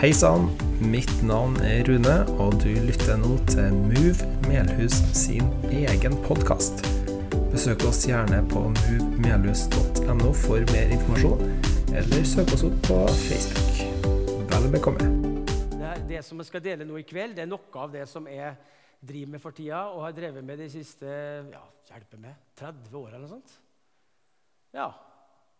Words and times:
Hei 0.00 0.14
sann, 0.16 0.46
mitt 0.80 1.10
navn 1.28 1.58
er 1.60 1.82
Rune, 1.84 2.14
og 2.40 2.54
du 2.62 2.70
lytter 2.86 3.18
nå 3.20 3.34
til 3.50 3.74
Move 3.76 4.28
Melhus 4.46 4.94
sin 5.12 5.50
egen 5.68 6.14
podkast. 6.24 6.80
Besøk 7.52 7.84
oss 7.84 8.06
gjerne 8.08 8.38
på 8.48 8.62
movemelhus.no 8.78 10.30
for 10.40 10.64
mer 10.72 10.94
informasjon, 10.96 11.44
eller 11.92 12.24
søk 12.24 12.54
oss 12.56 12.64
opp 12.64 12.80
på 12.88 12.96
Facebook. 13.26 13.82
Vel 14.48 14.70
bekomme. 14.72 15.04
Det, 15.76 15.92
det 16.08 16.24
som 16.24 16.40
jeg 16.40 16.48
skal 16.48 16.64
dele 16.64 16.88
nå 16.88 16.96
i 16.96 17.04
kveld, 17.04 17.36
det 17.36 17.44
er 17.44 17.52
noe 17.52 17.84
av 17.84 17.92
det 17.92 18.08
som 18.08 18.24
jeg 18.32 18.56
driver 19.04 19.34
med 19.36 19.44
for 19.44 19.60
tida, 19.60 19.82
og 19.92 20.06
har 20.06 20.16
drevet 20.16 20.46
med 20.48 20.64
de 20.64 20.70
siste 20.72 21.12
ja, 21.52 21.66
hjelper 21.92 22.24
meg, 22.24 22.40
30 22.56 22.96
åra 23.02 23.18
eller 23.18 23.28
noe 23.28 23.34
sånt. 23.36 23.52
Ja. 24.72 24.88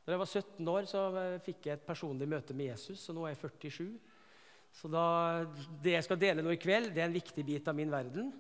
Da 0.01 0.17
jeg 0.17 0.25
var 0.25 0.33
17 0.33 0.73
år, 0.79 0.89
så 0.89 1.05
fikk 1.45 1.69
jeg 1.69 1.77
et 1.77 1.85
personlig 1.85 2.33
møte 2.39 2.57
med 2.57 2.73
Jesus, 2.73 3.05
og 3.13 3.21
nå 3.21 3.29
er 3.29 3.37
jeg 3.37 3.45
47. 3.69 4.10
Så 4.73 4.89
da, 4.89 5.45
det 5.83 5.97
jeg 5.97 6.07
skal 6.07 6.21
dele 6.21 6.45
nå 6.45 6.55
i 6.55 6.61
kveld, 6.61 6.93
det 6.95 7.03
er 7.03 7.11
en 7.11 7.17
viktig 7.17 7.45
bit 7.47 7.69
av 7.69 7.77
min 7.77 7.91
verden. 7.93 8.31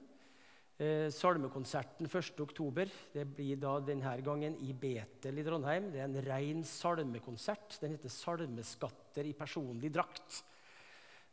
Eh, 0.81 1.11
salmekonserten 1.13 2.09
1.10. 2.09 2.93
Det 3.13 3.27
blir 3.29 3.59
da 3.61 3.75
denne 3.85 4.15
gangen 4.25 4.55
i 4.65 4.73
Betel 4.73 5.43
i 5.43 5.45
Trondheim. 5.45 5.91
Det 5.93 6.01
er 6.01 6.07
en 6.07 6.23
ren 6.25 6.63
salmekonsert. 6.65 7.77
Den 7.83 7.99
heter 7.99 8.09
'Salmeskatter 8.09 9.27
i 9.29 9.35
personlig 9.37 9.93
drakt'. 9.93 10.43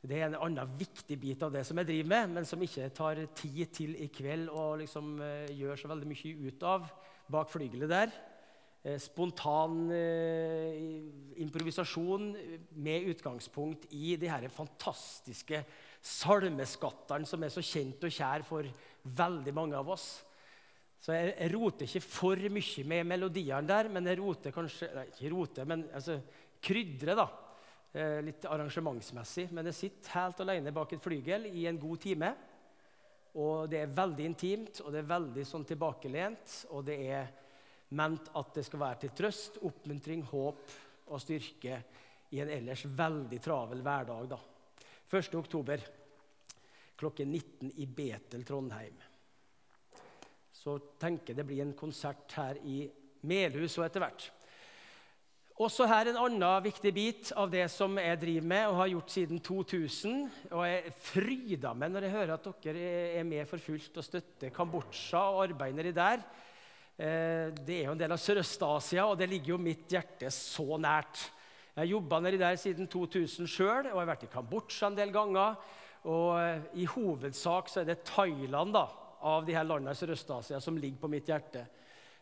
Det 0.03 0.19
er 0.19 0.27
en 0.27 0.35
annen 0.35 0.73
viktig 0.77 1.17
bit 1.19 1.41
av 1.43 1.51
det 1.51 1.65
som 1.65 1.77
jeg 1.77 1.87
driver 1.87 2.09
med, 2.09 2.29
men 2.29 2.45
som 2.45 2.61
ikke 2.61 2.89
tar 2.93 3.15
tid 3.33 3.71
til 3.73 3.95
i 3.95 4.07
kveld 4.07 4.49
og 4.49 4.79
liksom, 4.79 5.21
eh, 5.21 5.47
gjøre 5.47 5.77
så 5.77 5.87
veldig 5.87 6.07
mye 6.07 6.47
ut 6.47 6.63
av 6.63 6.91
bak 7.31 7.49
flygelet 7.49 7.89
der. 7.89 8.11
Eh, 8.87 8.95
spontan 9.03 9.89
eh, 9.91 10.77
improvisasjon 11.43 12.29
med 12.79 13.09
utgangspunkt 13.11 13.87
i 13.91 14.15
de 14.15 14.29
her 14.31 14.45
fantastiske 14.53 15.59
salmeskattene 15.99 17.27
som 17.27 17.41
er 17.43 17.51
så 17.51 17.63
kjent 17.65 18.05
og 18.07 18.13
kjær 18.13 18.45
for 18.47 18.69
veldig 19.17 19.53
mange 19.55 19.75
av 19.75 19.89
oss. 19.91 20.05
Så 21.03 21.17
jeg, 21.17 21.33
jeg 21.33 21.51
roter 21.51 21.89
ikke 21.89 22.03
for 22.05 22.43
mye 22.55 22.85
med 22.93 23.09
melodiene 23.09 23.67
der, 23.67 23.89
men 23.91 24.07
jeg 24.07 24.19
roter 24.21 24.55
kanskje 24.55 24.89
nei, 24.95 25.03
Ikke 25.11 25.31
roter, 25.33 25.67
men 25.67 25.83
altså, 25.91 26.15
krydrer, 26.63 27.19
da. 27.19 27.25
Eh, 27.91 28.21
litt 28.23 28.47
arrangementsmessig. 28.47 29.49
Men 29.51 29.67
jeg 29.67 29.79
sitter 29.81 30.15
helt 30.15 30.45
alene 30.45 30.73
bak 30.75 30.95
et 30.95 31.03
flygel 31.03 31.49
i 31.49 31.65
en 31.67 31.81
god 31.81 31.99
time. 32.05 32.31
Og 33.35 33.67
det 33.67 33.83
er 33.83 33.99
veldig 33.99 34.29
intimt, 34.31 34.79
og 34.85 34.95
det 34.95 35.03
er 35.03 35.11
veldig 35.11 35.45
sånn 35.49 35.67
tilbakelent. 35.67 36.55
Og 36.71 36.87
det 36.87 36.97
er 37.03 37.27
ment 37.95 38.31
at 38.35 38.53
det 38.57 38.65
skal 38.67 38.81
være 38.83 38.99
til 39.03 39.15
trøst, 39.15 39.59
oppmuntring, 39.63 40.25
håp 40.27 40.75
og 41.07 41.21
styrke 41.23 41.81
i 42.35 42.41
en 42.43 42.51
ellers 42.51 42.83
veldig 42.85 43.39
travel 43.43 43.83
hverdag. 43.85 44.29
da. 44.33 44.39
1. 45.07 45.35
oktober 45.39 45.83
klokken 46.97 47.31
19 47.31 47.71
i 47.79 47.85
Betel, 47.85 48.43
Trondheim. 48.43 48.97
Så 50.51 50.77
tenker 50.99 51.31
jeg 51.31 51.37
det 51.37 51.45
blir 51.47 51.63
en 51.63 51.77
konsert 51.77 52.33
her 52.35 52.57
i 52.65 52.81
Melhus 53.27 53.77
og 53.77 53.85
etter 53.85 54.03
hvert. 54.03 54.31
Også 55.57 55.87
her 55.89 56.11
en 56.11 56.19
annen 56.21 56.65
viktig 56.67 56.91
bit 56.93 57.29
av 57.33 57.47
det 57.49 57.63
som 57.73 57.95
jeg 57.97 58.19
driver 58.21 58.49
med 58.51 58.65
og 58.69 58.75
har 58.77 58.91
gjort 58.91 59.13
siden 59.15 59.39
2000. 59.41 60.19
Og 60.51 60.61
jeg 60.67 60.91
fryder 61.07 61.79
meg 61.79 61.93
når 61.93 62.05
jeg 62.05 62.13
hører 62.13 62.33
at 62.35 62.49
dere 62.65 62.91
er 63.17 63.25
med 63.25 63.47
for 63.49 63.63
fullt 63.63 63.97
og 63.97 64.05
støtter 64.05 64.53
Kambodsja 64.53 65.23
og 65.31 65.47
arbeider 65.47 65.89
der. 65.95 66.21
Eh, 66.97 67.53
det 67.61 67.75
er 67.75 67.83
jo 67.85 67.93
en 67.93 67.99
del 67.99 68.13
av 68.15 68.17
Sørøst-Asia, 68.17 69.03
og 69.05 69.19
det 69.19 69.27
ligger 69.29 69.53
jo 69.53 69.61
mitt 69.61 69.85
hjerte 69.93 70.31
så 70.33 70.79
nært. 70.81 71.27
Jeg 71.75 71.83
har 71.83 71.91
jobba 71.91 72.17
nedi 72.25 72.39
der 72.41 72.55
siden 72.57 72.89
2000 72.89 73.49
sjøl 73.53 73.91
og 73.91 73.99
har 73.99 74.09
vært 74.09 74.25
i 74.25 74.29
Kambodsja 74.31 74.89
en 74.89 74.97
del 74.97 75.13
ganger. 75.13 75.59
Og 76.09 76.31
eh, 76.41 76.63
i 76.81 76.87
hovedsak 76.89 77.69
så 77.69 77.83
er 77.83 77.91
det 77.91 78.01
Thailand 78.07 78.73
da, 78.73 78.87
av 79.29 79.45
de 79.45 79.53
her 79.53 79.67
landene 79.67 79.93
i 79.93 79.99
Sørøst-Asia 79.99 80.61
som 80.63 80.79
ligger 80.81 81.03
på 81.03 81.11
mitt 81.13 81.29
hjerte. 81.29 81.67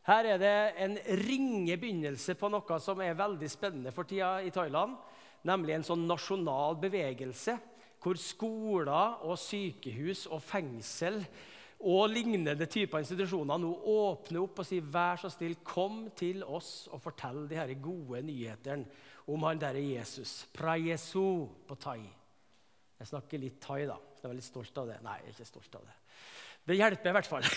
Her 0.09 0.28
er 0.34 0.44
det 0.44 0.56
en 0.84 1.00
ringe 1.24 1.80
begynnelse 1.80 2.35
på 2.38 2.52
noe 2.52 2.80
som 2.84 3.00
er 3.02 3.16
veldig 3.18 3.47
spennende 3.50 3.96
for 3.96 4.06
tida 4.06 4.41
i 4.44 4.52
Thailand. 4.53 5.00
Nemlig 5.47 5.78
en 5.78 5.88
sånn 5.88 6.03
nasjonal 6.09 6.75
bevegelse 6.84 7.56
hvor 8.03 8.19
skoler 8.19 9.24
og 9.25 9.40
sykehus 9.40 10.28
og 10.28 10.44
fengsel 10.44 11.24
og 11.86 12.08
lignende 12.09 12.68
typer 12.72 13.03
institusjoner 13.03 13.59
nå 13.62 13.72
åpner 13.91 14.41
opp 14.41 14.62
og 14.63 14.68
sier 14.68 14.86
vær 14.94 15.19
så 15.22 15.30
snill, 15.30 15.58
kom 15.66 16.06
til 16.18 16.44
oss 16.44 16.88
og 16.94 17.02
fortell 17.03 17.44
de 17.50 17.59
her 17.59 17.74
gode 17.81 18.22
nyhetene 18.25 18.88
om 19.34 19.44
han 19.47 19.59
derre 19.59 19.81
Jesus. 19.81 20.46
Prayesu 20.53 21.46
på 21.68 21.78
thai. 21.81 22.00
Jeg 23.00 23.09
snakker 23.09 23.41
litt 23.41 23.59
thai, 23.62 23.84
da. 23.90 23.97
Jeg 24.22 24.30
er 24.30 24.38
litt 24.38 24.47
stolt 24.47 24.78
av 24.81 24.90
det. 24.90 25.02
Nei, 25.06 25.19
jeg 25.22 25.34
er 25.34 25.35
ikke 25.35 25.50
stolt 25.50 25.78
av 25.78 25.85
det. 25.90 25.96
Det 26.66 26.78
hjelper 26.80 27.12
i 27.12 27.16
hvert 27.19 27.30
fall. 27.30 27.46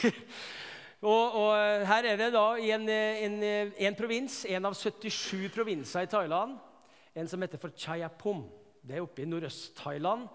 Og, 0.99 1.35
og, 1.39 1.53
Her 1.87 2.09
er 2.11 2.17
det 2.19 2.33
da 2.35 2.57
i 2.59 2.73
en, 2.75 2.89
en, 2.91 3.37
en, 3.71 3.95
provins, 3.95 4.41
en 4.51 4.67
av 4.67 4.75
77 4.75 5.45
provinser 5.55 6.09
i 6.09 6.11
Thailand, 6.11 6.57
en 7.15 7.31
som 7.31 7.45
heter 7.45 7.61
for 7.63 7.71
Chayapum. 7.71 8.41
Det 8.83 8.97
er 8.97 9.05
oppe 9.05 9.23
i 9.23 9.29
nordøst-Thailand. 9.31 10.27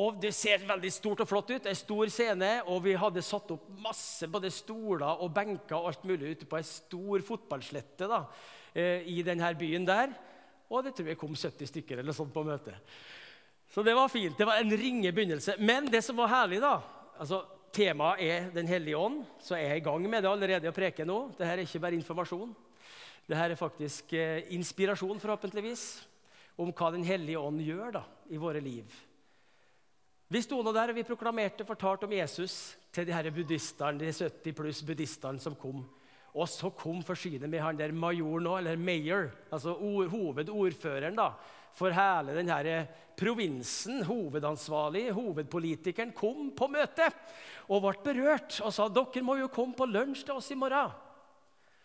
Og 0.00 0.16
Det 0.20 0.32
ser 0.32 0.64
veldig 0.64 0.90
stort 0.92 1.20
og 1.20 1.28
flott 1.28 1.50
ut. 1.52 1.66
En 1.68 1.76
stor 1.76 2.08
scene, 2.08 2.50
og 2.64 2.80
vi 2.86 2.94
hadde 2.96 3.22
satt 3.24 3.50
opp 3.52 3.66
masse 3.82 4.28
både 4.30 4.48
stoler 4.50 5.20
og 5.20 5.32
benker 5.34 5.76
og 5.76 5.90
alt 5.90 6.06
mulig 6.08 6.32
ute 6.32 6.48
på 6.48 6.56
ei 6.56 6.64
stor 6.64 7.24
fotballslette 7.26 8.08
da, 8.08 8.22
eh, 8.72 9.04
i 9.04 9.22
denne 9.22 9.52
byen 9.58 9.84
der. 9.84 10.14
Og 10.72 10.84
det 10.84 10.94
tror 10.96 11.12
jeg 11.12 11.20
kom 11.20 11.36
70 11.36 11.68
stykker 11.68 12.00
eller 12.00 12.16
sånt 12.16 12.32
på 12.32 12.44
møtet. 12.44 12.74
Så 13.68 13.84
det 13.84 13.94
var 13.94 14.08
fint. 14.08 14.36
Det 14.36 14.46
var 14.46 14.60
en 14.60 14.72
ringe 14.72 15.12
begynnelse. 15.12 15.58
Men 15.58 15.90
det 15.90 16.02
som 16.04 16.16
var 16.16 16.28
herlig, 16.28 16.60
da 16.60 16.80
altså 17.18 17.44
Temaet 17.72 18.20
er 18.20 18.50
Den 18.52 18.68
hellige 18.68 18.96
ånd, 18.96 19.22
så 19.40 19.56
jeg 19.56 19.70
er 19.70 19.78
i 19.80 19.84
gang 19.84 20.02
med 20.04 20.22
det 20.22 20.28
allerede 20.28 20.68
å 20.68 20.76
preke 20.76 21.06
nå. 21.08 21.32
Dette 21.32 21.48
er 21.48 21.62
ikke 21.64 21.80
bare 21.80 21.96
informasjon. 21.96 22.50
Dette 23.28 23.44
er 23.46 23.54
faktisk 23.56 24.12
eh, 24.12 24.44
inspirasjon, 24.52 25.20
forhåpentligvis, 25.20 26.02
om 26.60 26.72
hva 26.72 26.90
Den 26.92 27.04
hellige 27.04 27.40
ånd 27.40 27.62
gjør 27.64 27.94
da, 27.96 28.02
i 28.28 28.36
våre 28.36 28.60
liv. 28.60 28.84
Vi 30.32 30.40
sto 30.40 30.62
nå 30.64 30.72
der 30.72 30.88
og 30.88 30.96
vi 30.96 31.04
proklamerte 31.04 31.64
fortalt 31.68 32.06
om 32.06 32.12
Jesus 32.16 32.72
til 32.94 33.04
de 33.04 33.12
her 33.12 33.26
buddhistene, 33.34 34.00
de 34.00 34.08
70 34.08 34.54
pluss 34.56 34.78
buddhistene 34.80 35.42
som 35.42 35.56
kom. 35.60 35.82
Og 36.32 36.48
så 36.48 36.70
kom 36.72 37.02
forsynet 37.04 37.50
med 37.52 37.60
han 37.60 37.76
der 37.76 37.92
majoren 37.92 38.48
òg, 38.48 38.62
eller 38.62 38.80
mayor, 38.80 39.28
altså 39.52 39.74
hovedordføreren 39.76 41.20
da, 41.20 41.34
for 41.76 41.92
hele 41.92 42.38
denne 42.38 42.78
provinsen. 43.20 44.00
Hovedansvarlig, 44.08 45.10
hovedpolitikeren, 45.12 46.16
kom 46.16 46.48
på 46.56 46.70
møtet 46.72 47.12
og 47.68 47.84
ble 47.84 47.94
berørt 48.08 48.62
og 48.64 48.72
sa 48.72 48.88
dere 48.88 49.26
må 49.26 49.36
jo 49.42 49.52
komme 49.52 49.76
på 49.76 49.90
lunsj 49.90 50.24
til 50.24 50.40
oss 50.40 50.48
i 50.54 50.56
morgen. 50.56 50.96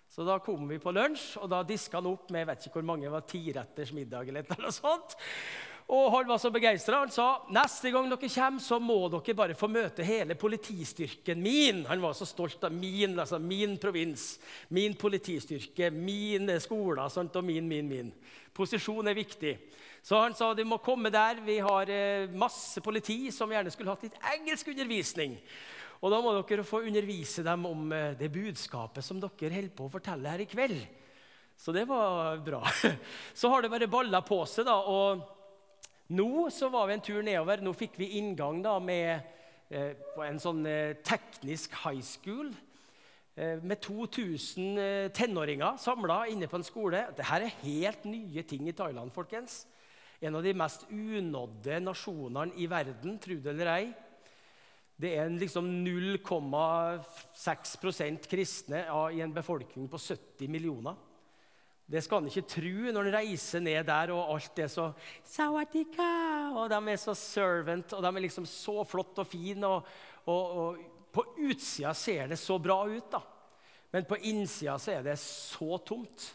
Så 0.07 0.23
da 0.23 0.39
kom 0.39 0.69
vi 0.71 0.79
på 0.79 0.95
lunsj, 0.95 1.33
og 1.43 1.51
da 1.51 1.65
diska 1.67 1.99
han 1.99 2.13
opp 2.13 2.31
med 2.31 2.45
jeg 2.45 2.53
vet 2.53 2.69
ikke 2.69 2.79
hvor 2.79 2.91
mange 2.95 3.11
var 3.11 3.27
tiretters 3.27 3.91
middag. 3.91 4.31
eller 4.31 4.47
noe 4.55 4.71
sånt. 4.71 5.19
Og 5.87 6.11
Han 6.11 6.27
var 6.27 6.37
så 6.37 6.51
begeistra. 6.51 6.99
Han 6.99 7.11
sa 7.11 7.45
neste 7.55 7.91
gang 7.93 8.09
dere 8.11 8.27
kommer, 8.27 8.59
så 8.59 8.79
må 8.79 8.97
dere 9.07 9.35
bare 9.37 9.55
få 9.55 9.69
møte 9.71 10.03
hele 10.03 10.35
politistyrken 10.35 11.39
min. 11.39 11.85
Han 11.87 12.01
var 12.03 12.15
så 12.17 12.27
stolt 12.27 12.63
av 12.67 12.75
min, 12.75 13.15
altså 13.19 13.39
min 13.39 13.77
provins, 13.79 14.33
min 14.67 14.97
politistyrke, 14.99 15.87
mine 15.95 16.59
skoler 16.59 17.07
sant? 17.07 17.39
og 17.39 17.47
min, 17.47 17.67
min, 17.67 17.87
min. 17.87 18.11
Posisjon 18.51 19.07
er 19.07 19.15
viktig. 19.15 19.53
Så 20.03 20.19
han 20.19 20.35
sa 20.35 20.51
de 20.53 20.65
må 20.67 20.81
komme 20.83 21.11
der. 21.13 21.39
Vi 21.45 21.57
har 21.63 21.89
eh, 21.91 22.35
masse 22.35 22.83
politi 22.83 23.31
som 23.31 23.51
gjerne 23.51 23.71
skulle 23.71 23.95
hatt 23.95 24.03
litt 24.03 24.19
engelsk 24.35 24.73
undervisning. 24.73 25.39
Og 26.03 26.11
da 26.11 26.19
må 26.21 26.35
dere 26.35 26.67
få 26.67 26.83
undervise 26.83 27.47
dem 27.47 27.63
om 27.69 27.87
eh, 27.95 28.11
det 28.19 28.31
budskapet 28.33 29.07
som 29.07 29.23
dere 29.23 29.55
holder 29.55 29.73
på 29.75 29.87
å 29.87 29.95
fortelle 29.95 30.35
her 30.35 30.43
i 30.43 30.51
kveld. 30.51 30.83
Så 31.57 31.71
det 31.71 31.87
var 31.89 32.43
bra. 32.43 32.61
Så 33.39 33.49
har 33.49 33.63
det 33.63 33.71
bare 33.71 33.87
balla 33.87 34.19
på 34.21 34.43
seg, 34.51 34.67
da. 34.67 34.77
og 34.83 35.36
nå 36.07 36.47
så 36.53 36.69
var 36.71 36.87
vi 36.87 36.93
en 36.95 37.03
tur 37.03 37.23
nedover. 37.25 37.61
Nå 37.63 37.73
fikk 37.75 37.97
vi 37.99 38.13
inngang 38.19 38.61
da 38.63 38.77
med, 38.79 39.21
eh, 39.69 39.93
på 40.15 40.23
en 40.23 40.39
sånn 40.39 40.65
eh, 40.65 40.95
teknisk 41.03 41.73
high 41.83 42.01
school 42.01 42.53
eh, 43.35 43.59
med 43.59 43.81
2000 43.83 44.77
eh, 44.79 45.11
tenåringer 45.11 45.77
samla 45.81 46.27
inne 46.31 46.47
på 46.47 46.57
en 46.59 46.67
skole. 46.67 47.07
Dette 47.11 47.27
er 47.27 47.59
helt 47.63 48.05
nye 48.07 48.43
ting 48.47 48.69
i 48.69 48.77
Thailand, 48.77 49.11
folkens. 49.11 49.65
En 50.21 50.35
av 50.35 50.43
de 50.43 50.53
mest 50.57 50.85
unådde 50.89 51.79
nasjonene 51.83 52.53
i 52.57 52.67
verden, 52.71 53.19
tro 53.21 53.35
det 53.35 53.49
eller 53.53 53.67
ei. 53.75 53.93
Det 54.97 55.11
er 55.13 55.29
liksom 55.29 55.85
0,6% 55.85 58.27
kristne 58.31 58.79
i 59.13 59.21
en 59.21 59.33
befolkning 59.35 59.87
på 59.91 59.97
70 60.01 60.47
millioner. 60.49 60.95
Det 61.87 62.01
skal 62.03 62.19
han 62.19 62.27
ikke 62.27 62.49
tro 62.51 62.91
når 62.91 63.07
han 63.07 63.15
reiser 63.15 63.63
ned 63.63 63.85
der, 63.87 64.11
og 64.11 64.33
alt 64.33 64.59
er 64.59 64.67
så 64.71 64.89
Sawatika! 65.23 66.09
og 66.51 66.67
De 66.71 66.79
er 66.91 66.99
så 66.99 67.15
servant, 67.15 67.95
og 67.95 68.03
de 68.03 68.11
er 68.11 68.25
liksom 68.25 68.47
så 68.49 68.83
flott 68.83 69.21
og 69.23 69.27
fine. 69.27 69.69
Og, 69.69 69.87
og, 70.27 70.57
og, 70.59 70.81
på 71.15 71.23
utsida 71.47 71.93
ser 71.95 72.27
det 72.33 72.39
så 72.41 72.57
bra 72.59 72.81
ut, 72.83 73.07
da. 73.13 73.21
Men 73.95 74.05
på 74.05 74.19
innsida 74.27 74.75
så 74.83 74.97
er 74.97 75.07
det 75.07 75.15
så 75.21 75.79
tomt. 75.87 76.27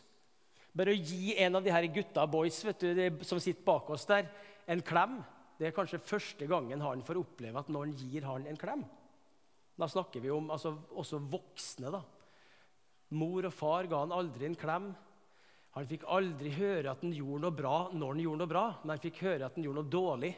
Bare 0.73 0.95
å 0.95 0.97
gi 0.97 1.37
en 1.37 1.61
av 1.61 1.67
de 1.67 1.75
her 1.75 1.85
gutta 1.93 2.25
boys 2.27 2.63
vet 2.65 2.81
du, 2.81 3.21
som 3.29 3.41
sitter 3.43 3.67
bak 3.67 3.93
oss 3.93 4.09
der, 4.09 4.31
en 4.71 4.81
klem 4.81 5.19
Det 5.59 5.69
er 5.69 5.75
kanskje 5.77 6.01
første 6.01 6.47
gangen 6.49 6.81
han 6.81 7.03
får 7.05 7.19
oppleve 7.21 7.61
at 7.61 7.69
noen 7.71 7.93
gir 7.95 8.25
han 8.25 8.49
en 8.49 8.59
klem. 8.59 8.87
Da 9.79 9.87
snakker 9.91 10.25
vi 10.25 10.31
om 10.33 10.49
altså, 10.51 10.73
også 10.97 11.21
voksne. 11.21 11.93
da. 11.93 12.01
Mor 13.21 13.47
og 13.47 13.55
far 13.55 13.87
ga 13.91 14.01
han 14.01 14.15
aldri 14.17 14.49
en 14.49 14.59
klem. 14.59 14.89
Han 15.73 15.89
fikk 15.89 16.05
aldri 16.13 16.53
høre 16.53 16.93
at 16.93 17.01
han 17.01 17.15
gjorde 17.17 17.47
noe 17.47 17.57
bra 17.57 17.77
når 17.95 18.15
han 18.15 18.23
gjorde 18.27 18.43
noe 18.43 18.51
bra, 18.51 18.65
men 18.83 18.93
han 18.93 19.03
fikk 19.03 19.23
høre 19.25 19.47
at 19.47 19.57
han 19.57 19.65
gjorde 19.65 19.81
noe 19.81 19.93
dårlig 19.93 20.33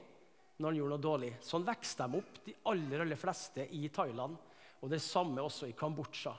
når 0.58 0.68
han 0.68 0.78
gjorde 0.78 0.94
noe 0.94 1.02
dårlig. 1.02 1.30
Sånn 1.42 1.66
vokste 1.66 2.06
de 2.06 2.20
opp, 2.20 2.40
de 2.46 2.54
aller, 2.70 3.02
aller 3.02 3.18
fleste 3.18 3.66
i 3.74 3.88
Thailand. 3.94 4.36
Og 4.84 4.90
det 4.92 5.00
samme 5.02 5.42
også 5.42 5.66
i 5.66 5.74
Kambodsja. 5.74 6.34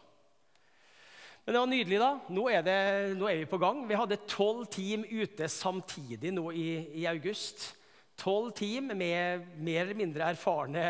Men 1.45 1.53
det 1.53 1.61
var 1.61 1.69
nydelig, 1.69 1.97
da. 2.01 2.11
Nå 2.33 2.43
er, 2.49 2.61
det, 2.65 2.77
nå 3.19 3.27
er 3.29 3.41
vi 3.41 3.49
på 3.49 3.59
gang. 3.61 3.83
Vi 3.85 3.97
hadde 3.99 4.23
tolv 4.29 4.63
team 4.73 5.03
ute 5.05 5.49
samtidig 5.51 6.31
nå 6.33 6.47
i, 6.55 6.69
i 7.01 7.05
august. 7.09 7.67
Tolv 8.17 8.53
team 8.55 8.93
med 8.95 9.43
mer 9.59 9.83
eller 9.83 9.99
mindre 9.99 10.31
erfarne 10.31 10.85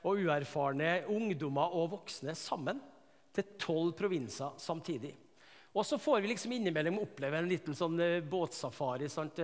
og 0.00 0.24
uerfarne 0.24 1.02
ungdommer 1.12 1.76
og 1.76 1.92
voksne 1.98 2.34
sammen. 2.38 2.80
Til 3.36 3.52
tolv 3.60 3.92
provinser 4.00 4.56
samtidig. 4.58 5.12
Og 5.70 5.86
så 5.86 5.98
får 6.02 6.20
vi 6.20 6.32
liksom 6.32 6.52
innimellom 6.56 6.98
oppleve 7.02 7.38
en 7.38 7.50
liten 7.50 7.76
sånn 7.78 8.00
eh, 8.02 8.22
båtsafari. 8.22 9.08
sant? 9.08 9.38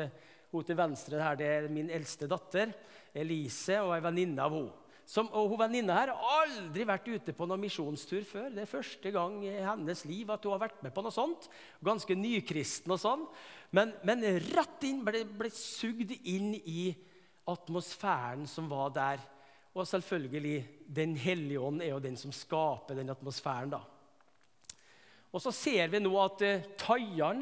Hun 0.51 0.65
til 0.67 0.79
venstre 0.79 1.21
her, 1.23 1.39
det 1.39 1.47
er 1.53 1.71
min 1.73 1.91
eldste 1.93 2.29
datter, 2.31 2.73
Elise, 3.17 3.81
og 3.83 3.95
ei 3.97 4.03
venninne 4.05 4.43
av 4.43 4.55
henne. 4.55 4.83
Som, 5.07 5.29
og 5.39 5.53
hun 5.53 5.61
Venninna 5.61 5.95
her 6.01 6.11
har 6.11 6.41
aldri 6.43 6.83
vært 6.83 7.07
ute 7.07 7.35
på 7.37 7.47
noen 7.47 7.63
misjonstur 7.63 8.25
før. 8.27 8.49
Det 8.51 8.65
er 8.65 8.71
første 8.71 9.13
gang 9.15 9.37
i 9.47 9.53
hennes 9.63 10.03
liv 10.09 10.33
at 10.35 10.43
hun 10.43 10.57
har 10.57 10.65
vært 10.65 10.81
med 10.83 10.91
på 10.97 11.05
noe 11.07 11.15
sånt. 11.15 11.47
Ganske 11.87 12.17
nykristen 12.19 12.91
og 12.91 12.99
sånn. 12.99 13.23
Men, 13.71 13.95
men 14.03 14.27
rett 14.49 14.87
inn, 14.89 15.05
ble, 15.07 15.23
ble 15.31 15.53
sugd 15.55 16.11
inn 16.17 16.57
i 16.59 16.91
atmosfæren 17.47 18.49
som 18.51 18.67
var 18.73 18.91
der. 18.99 19.23
Og 19.79 19.87
selvfølgelig, 19.87 20.59
Den 20.91 21.15
hellige 21.21 21.63
ånd 21.63 21.87
er 21.87 21.93
jo 21.93 22.03
den 22.03 22.19
som 22.19 22.35
skaper 22.35 22.99
den 22.99 23.15
atmosfæren. 23.15 23.77
da. 23.79 23.85
Og 25.37 25.43
så 25.45 25.53
ser 25.53 25.91
vi 25.93 26.01
nå 26.01 26.15
at 26.23 26.43
uh, 26.49 26.93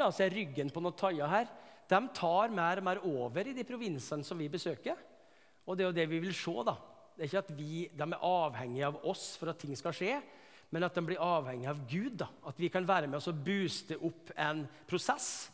altså 0.02 0.26
ryggen 0.32 0.72
på 0.74 0.82
noen 0.82 0.96
thaier 0.98 1.30
her, 1.30 1.50
de 1.86 2.00
tar 2.16 2.50
mer 2.50 2.80
og 2.80 2.86
mer 2.88 3.00
over 3.06 3.46
i 3.46 3.54
de 3.54 3.62
provinsene 3.66 4.26
som 4.26 4.40
vi 4.40 4.48
besøker. 4.50 4.98
Og 5.64 5.76
det 5.76 5.84
er 5.84 5.90
jo 5.92 5.98
det 6.00 6.08
vi 6.10 6.22
vil 6.24 6.34
se. 6.34 6.54
da. 6.66 6.74
Det 7.14 7.22
er 7.22 7.30
ikke 7.30 7.44
at 7.44 7.52
vi, 7.54 7.88
De 7.94 8.06
er 8.08 8.24
avhengige 8.26 8.88
av 8.88 8.98
oss 9.06 9.36
for 9.38 9.52
at 9.52 9.60
ting 9.62 9.76
skal 9.78 9.94
skje, 9.94 10.16
men 10.74 10.82
at 10.82 10.96
de 10.96 11.04
blir 11.06 11.22
avhengige 11.22 11.70
av 11.70 11.84
Gud. 11.86 12.16
da. 12.24 12.28
At 12.50 12.58
vi 12.58 12.72
kan 12.72 12.88
være 12.88 13.06
med 13.06 13.20
oss 13.20 13.30
og 13.30 13.44
booste 13.46 14.00
opp 14.00 14.32
en 14.34 14.64
prosess 14.90 15.52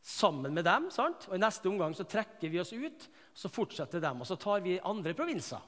sammen 0.00 0.54
med 0.54 0.64
dem. 0.64 0.88
sant? 0.90 1.28
Og 1.28 1.36
I 1.36 1.42
neste 1.42 1.68
omgang 1.68 1.92
så 1.96 2.08
trekker 2.08 2.48
vi 2.48 2.62
oss 2.62 2.72
ut, 2.72 3.08
så 3.34 3.52
fortsetter 3.52 4.00
dem. 4.00 4.24
Og 4.24 4.30
så 4.30 4.40
tar 4.40 4.64
vi 4.64 4.80
andre 4.80 5.12
provinser 5.12 5.60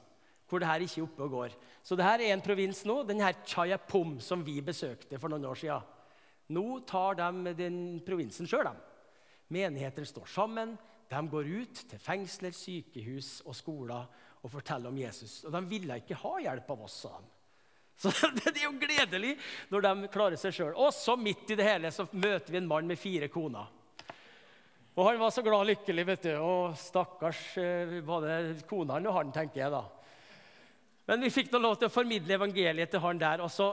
hvor 0.47 0.63
det 0.63 0.69
her 0.69 0.79
ikke 0.79 1.01
er 1.01 1.03
oppe 1.03 1.25
og 1.25 1.33
går. 1.33 1.55
Så 1.83 1.95
det 1.99 2.05
her 2.07 2.21
er 2.23 2.31
en 2.31 2.41
provins 2.41 2.85
nå, 2.87 3.01
den 3.03 3.19
her 3.19 3.35
Chayapum, 3.43 4.13
som 4.23 4.45
vi 4.45 4.61
besøkte 4.63 5.19
for 5.19 5.27
noen 5.27 5.43
år 5.49 5.59
siden. 5.59 5.96
Nå 6.53 6.79
tar 6.87 7.17
de 7.19 7.53
den 7.57 7.79
provinsen 8.05 8.47
sjøl. 8.47 8.69
Menigheter 9.51 10.07
står 10.07 10.29
sammen. 10.31 10.75
De 11.07 11.21
går 11.31 11.49
ut 11.61 11.81
til 11.89 11.99
fengsler, 12.03 12.55
sykehus 12.55 13.41
og 13.47 13.55
skoler 13.55 14.07
og 14.43 14.51
forteller 14.51 14.91
om 14.91 14.99
Jesus. 14.99 15.41
Og 15.47 15.53
de 15.55 15.63
ville 15.67 15.99
ikke 16.01 16.19
ha 16.19 16.33
hjelp 16.43 16.71
av 16.75 16.85
oss, 16.87 17.01
sa 17.05 17.15
de. 17.15 17.33
Så 18.01 18.11
det 18.37 18.51
er 18.51 18.67
jo 18.67 18.75
gledelig 18.77 19.31
når 19.71 19.85
de 19.87 20.09
klarer 20.13 20.37
seg 20.37 20.53
sjøl. 20.53 20.75
Og 20.77 20.91
så 20.93 21.15
midt 21.17 21.49
i 21.49 21.57
det 21.57 21.65
hele 21.65 21.89
så 21.91 22.05
møter 22.11 22.53
vi 22.53 22.59
en 22.59 22.69
mann 22.69 22.85
med 22.85 22.99
fire 23.01 23.25
koner. 23.33 23.71
Og 24.97 25.05
han 25.05 25.17
var 25.21 25.33
så 25.33 25.41
glad 25.45 25.63
og 25.63 25.69
lykkelig, 25.71 26.05
vet 26.05 26.27
du. 26.27 26.31
Og 26.41 26.77
stakkars 26.77 27.41
både 28.05 28.37
det 28.51 28.67
kona 28.69 28.99
og 29.01 29.15
han, 29.15 29.33
tenker 29.33 29.63
jeg 29.63 29.73
da. 29.73 29.83
Men 31.07 31.23
vi 31.23 31.31
fikk 31.31 31.53
lov 31.57 31.77
til 31.79 31.89
å 31.89 31.93
formidle 31.93 32.35
evangeliet 32.37 32.91
til 32.91 33.01
han 33.01 33.21
der. 33.21 33.41
Og 33.45 33.49
så 33.53 33.71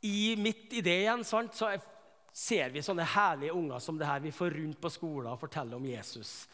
i, 0.00 0.36
midt 0.36 0.72
i 0.72 0.84
det 0.84 0.96
igjen 1.02 1.24
sant, 1.24 1.54
så 1.54 1.72
ser 2.32 2.70
vi 2.72 2.82
sånne 2.84 3.04
herlige 3.04 3.54
unger 3.56 3.82
som 3.82 3.98
det 3.98 4.08
her 4.08 4.22
vi 4.24 4.32
får 4.32 4.54
rundt 4.56 4.80
på 4.80 4.90
skolen 4.92 5.32
og 5.32 5.40
forteller 5.42 5.76
om 5.76 5.86
Jesus 5.86 6.48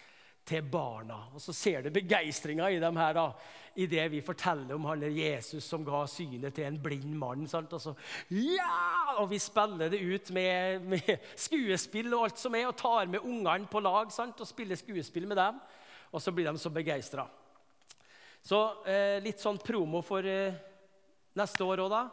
til 0.46 0.62
barna. 0.70 1.18
Og 1.34 1.42
så 1.42 1.52
ser 1.56 1.82
du 1.82 1.90
begeistringa 1.90 2.68
i 2.70 2.78
dem 2.82 2.96
her 3.00 3.14
da, 3.16 3.24
i 3.74 3.88
det 3.90 4.04
vi 4.12 4.22
forteller 4.24 4.76
om 4.76 4.86
han 4.88 5.02
er 5.02 5.14
Jesus 5.14 5.66
som 5.66 5.84
ga 5.84 6.04
synet 6.10 6.54
til 6.54 6.68
en 6.68 6.78
blind 6.82 7.16
mann. 7.18 7.46
Sant? 7.50 7.72
Og 7.74 7.82
så, 7.82 7.94
ja! 8.30 9.16
Og 9.18 9.30
vi 9.32 9.40
spiller 9.42 9.90
det 9.90 10.00
ut 10.00 10.30
med, 10.34 10.86
med, 10.94 11.10
skuespill 11.46 12.14
og 12.14 12.28
alt 12.28 12.42
som 12.42 12.54
er, 12.54 12.68
og 12.70 12.78
tar 12.78 13.10
med 13.10 13.26
ungene 13.26 13.66
på 13.70 13.82
lag 13.82 14.12
sant? 14.14 14.40
og 14.40 14.48
spiller 14.48 14.78
skuespill 14.78 15.26
med 15.26 15.40
dem. 15.40 15.58
Og 16.14 16.22
så 16.22 16.32
blir 16.32 16.46
de 16.46 16.62
så 16.62 16.70
begeistra. 16.70 17.26
Så 18.46 18.60
eh, 18.86 19.18
litt 19.24 19.42
sånn 19.42 19.58
promo 19.58 20.04
for 20.06 20.22
eh, 20.30 20.54
neste 21.36 21.66
år 21.66 21.82
òg, 21.82 21.90
da. 21.90 22.04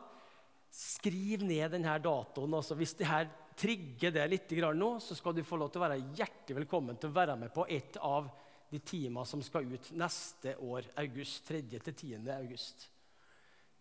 Skriv 0.74 1.44
ned 1.46 1.76
denne 1.76 1.94
datoen. 2.02 2.56
Altså. 2.58 2.78
Hvis 2.78 2.96
det 2.98 3.06
her 3.06 3.28
trigger 3.60 4.14
det 4.16 4.24
litt 4.32 4.56
nå, 4.74 4.96
så 5.00 5.14
skal 5.14 5.36
du 5.38 5.44
få 5.46 5.60
lov 5.62 5.70
til 5.70 5.82
å 5.82 5.86
være 5.86 6.02
hjertelig 6.18 6.64
velkommen 6.64 6.98
til 6.98 7.12
å 7.12 7.18
være 7.20 7.36
med 7.38 7.54
på 7.54 7.68
et 7.70 8.00
av 8.02 8.32
de 8.74 8.80
timer 8.82 9.28
som 9.30 9.44
skal 9.46 9.70
ut 9.70 9.92
neste 9.94 10.56
år, 10.58 10.88
august, 10.98 11.46
3.-10. 11.52 12.26
august. 12.34 12.88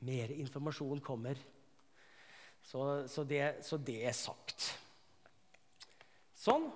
Mer 0.05 0.35
informasjon 0.37 1.01
kommer. 1.01 1.41
Så, 2.63 3.09
så, 3.09 3.25
det, 3.25 3.65
så, 3.65 3.79
det, 3.81 4.03
er 4.05 4.13
sagt. 4.13 4.69
Sånn. 6.37 6.69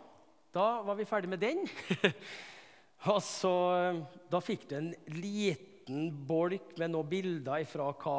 Da 0.57 0.81
var 0.87 0.97
vi 0.97 1.05
ferdig 1.05 1.29
med 1.29 1.45
den. 1.45 1.67
Og 3.13 3.21
så, 3.23 3.53
Da 4.33 4.41
fikk 4.41 4.65
du 4.71 4.79
en 4.79 4.93
liten 5.13 6.09
bolk 6.27 6.73
med 6.81 6.95
noen 6.95 7.11
bilder 7.11 7.69
fra 7.69 7.93
hva 7.93 8.19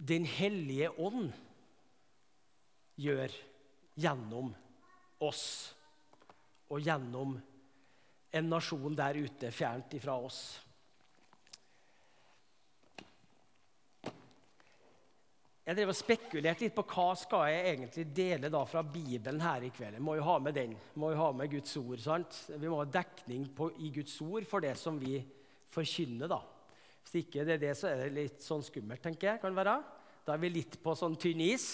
Den 0.00 0.24
hellige 0.24 0.88
ånd 0.96 1.28
gjør 3.00 3.34
gjennom 4.00 4.54
oss 5.20 5.44
og 6.72 6.80
gjennom 6.80 7.36
en 8.30 8.48
nasjon 8.48 8.96
der 8.96 9.18
ute 9.20 9.50
fjernt 9.52 9.92
ifra 9.98 10.14
oss. 10.16 10.40
Jeg 15.70 15.76
drev 15.76 15.92
og 15.92 15.98
spekulerte 15.98 16.64
litt 16.64 16.74
på 16.74 16.82
hva 16.88 17.10
skal 17.14 17.44
jeg 17.52 17.74
egentlig 17.74 18.04
dele 18.16 18.48
da 18.50 18.62
fra 18.66 18.80
Bibelen 18.82 19.42
her 19.44 19.66
i 19.66 19.70
kveld. 19.70 19.98
Jeg 19.98 20.02
må 20.02 20.16
jo 20.18 20.24
ha 20.26 20.38
med 20.42 20.56
den. 20.56 20.72
må 20.98 21.12
jo 21.12 21.20
ha 21.20 21.28
med 21.36 21.52
Guds 21.52 21.76
ord. 21.78 22.00
sant? 22.02 22.38
Vi 22.56 22.70
må 22.70 22.80
ha 22.80 22.88
dekning 22.88 23.44
på, 23.54 23.68
i 23.78 23.92
Guds 23.94 24.16
ord 24.24 24.48
for 24.48 24.64
det 24.64 24.72
som 24.80 24.98
vi 24.98 25.20
forkynner. 25.70 26.26
da. 26.26 26.40
Hvis 27.04 27.22
ikke 27.24 27.44
det 27.46 27.56
er 27.56 27.62
det, 27.62 27.72
så 27.78 27.90
er 27.90 28.04
det 28.04 28.10
litt 28.16 28.44
sånn 28.44 28.64
skummelt, 28.64 29.02
tenker 29.02 29.32
jeg. 29.32 29.42
kan 29.42 29.56
være. 29.56 29.78
Da 30.26 30.34
er 30.34 30.42
vi 30.42 30.52
litt 30.52 30.76
på 30.82 30.94
sånn 30.98 31.16
tynn 31.20 31.40
is. 31.44 31.70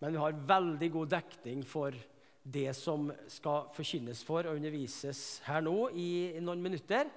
Men 0.00 0.12
vi 0.12 0.20
har 0.20 0.42
veldig 0.48 0.90
god 0.92 1.14
dekning 1.14 1.62
for 1.66 1.94
det 2.44 2.74
som 2.76 3.08
skal 3.30 3.70
forkynnes 3.72 4.20
for 4.26 4.44
og 4.44 4.58
undervises 4.58 5.40
her 5.46 5.62
nå 5.64 5.88
i, 5.96 6.08
noen 6.44 6.60
minutter. 6.60 7.08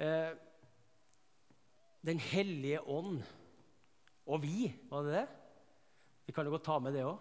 Eh, 0.00 0.30
den 2.02 2.22
hellige 2.32 2.80
ånd 2.88 3.20
og 4.26 4.40
vi, 4.42 4.70
var 4.88 5.04
det 5.04 5.18
det? 5.18 5.26
Vi 6.26 6.34
kan 6.34 6.46
jo 6.46 6.54
godt 6.54 6.64
ta 6.70 6.78
med 6.80 6.94
det 6.96 7.04
òg. 7.04 7.18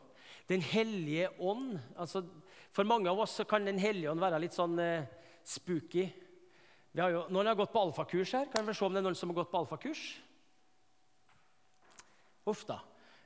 Den 0.50 0.62
hellige 0.64 1.30
ånd 1.40 1.76
altså 2.00 2.24
For 2.72 2.88
mange 2.88 3.10
av 3.12 3.20
oss 3.20 3.36
kan 3.50 3.66
Den 3.66 3.80
hellige 3.80 4.10
ånd 4.12 4.22
være 4.24 4.40
litt 4.40 4.56
sånn 4.56 4.78
eh, 4.80 5.08
spooky. 5.44 6.06
Jo, 6.92 7.26
noen 7.32 7.48
har 7.48 7.56
gått 7.56 7.72
på 7.72 7.80
alfakurs 7.80 8.34
her. 8.36 8.50
Kan 8.52 8.68
vi 8.68 8.76
se 8.76 8.84
om 8.84 8.92
det 8.92 9.00
er 9.00 9.06
noen 9.06 9.16
som 9.16 9.32
har 9.32 9.38
gått 9.40 9.52
på 9.52 9.62
alfakurs? 9.62 10.02
Uff 12.52 12.66
da. 12.68 12.82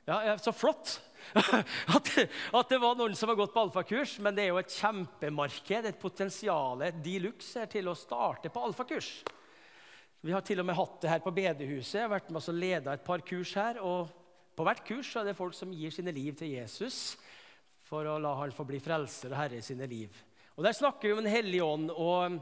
Ja, 0.06 0.36
Så 0.38 0.52
flott 0.54 1.00
at, 1.34 2.10
at, 2.54 2.68
det 2.70 2.78
var 2.78 2.94
noen 2.94 3.16
som 3.18 3.32
har 3.32 3.38
gått 3.40 3.54
på 3.54 3.64
alfakurs. 3.64 4.18
Men 4.22 4.36
det 4.36 4.44
er 4.44 4.52
jo 4.52 4.60
et 4.60 4.76
kjempemarked, 4.76 5.88
et 5.90 5.98
potensial 5.98 6.84
de 7.02 7.16
luxe 7.24 7.66
til 7.72 7.90
å 7.90 7.96
starte 7.98 8.52
på 8.54 8.62
alfakurs. 8.68 9.10
Vi 10.22 10.34
har 10.34 10.46
til 10.46 10.62
og 10.62 10.68
med 10.68 10.78
hatt 10.78 11.00
det 11.02 11.10
her 11.10 11.24
på 11.24 11.34
bedehuset. 11.34 11.98
Jeg 11.98 12.06
har 12.06 12.14
vært 12.14 12.30
med 12.30 12.46
og 12.46 12.60
leda 12.60 12.94
et 12.94 13.04
par 13.06 13.24
kurs 13.26 13.56
her. 13.58 13.82
og 13.82 14.14
På 14.54 14.66
hvert 14.66 14.84
kurs 14.86 15.10
er 15.18 15.26
det 15.26 15.36
folk 15.38 15.58
som 15.58 15.74
gir 15.74 15.90
sine 15.94 16.14
liv 16.14 16.38
til 16.38 16.54
Jesus 16.54 17.16
for 17.86 18.06
å 18.06 18.16
la 18.18 18.32
han 18.38 18.54
få 18.54 18.64
bli 18.66 18.78
frelser 18.82 19.34
og 19.34 19.38
herre 19.38 19.58
i 19.58 19.66
sine 19.66 19.86
liv. 19.90 20.14
Og 20.56 20.64
Der 20.64 20.74
snakker 20.74 21.08
vi 21.08 21.14
om 21.14 21.22
Den 21.22 21.34
hellige 21.34 21.64
ånd. 21.66 21.90
og 21.90 22.38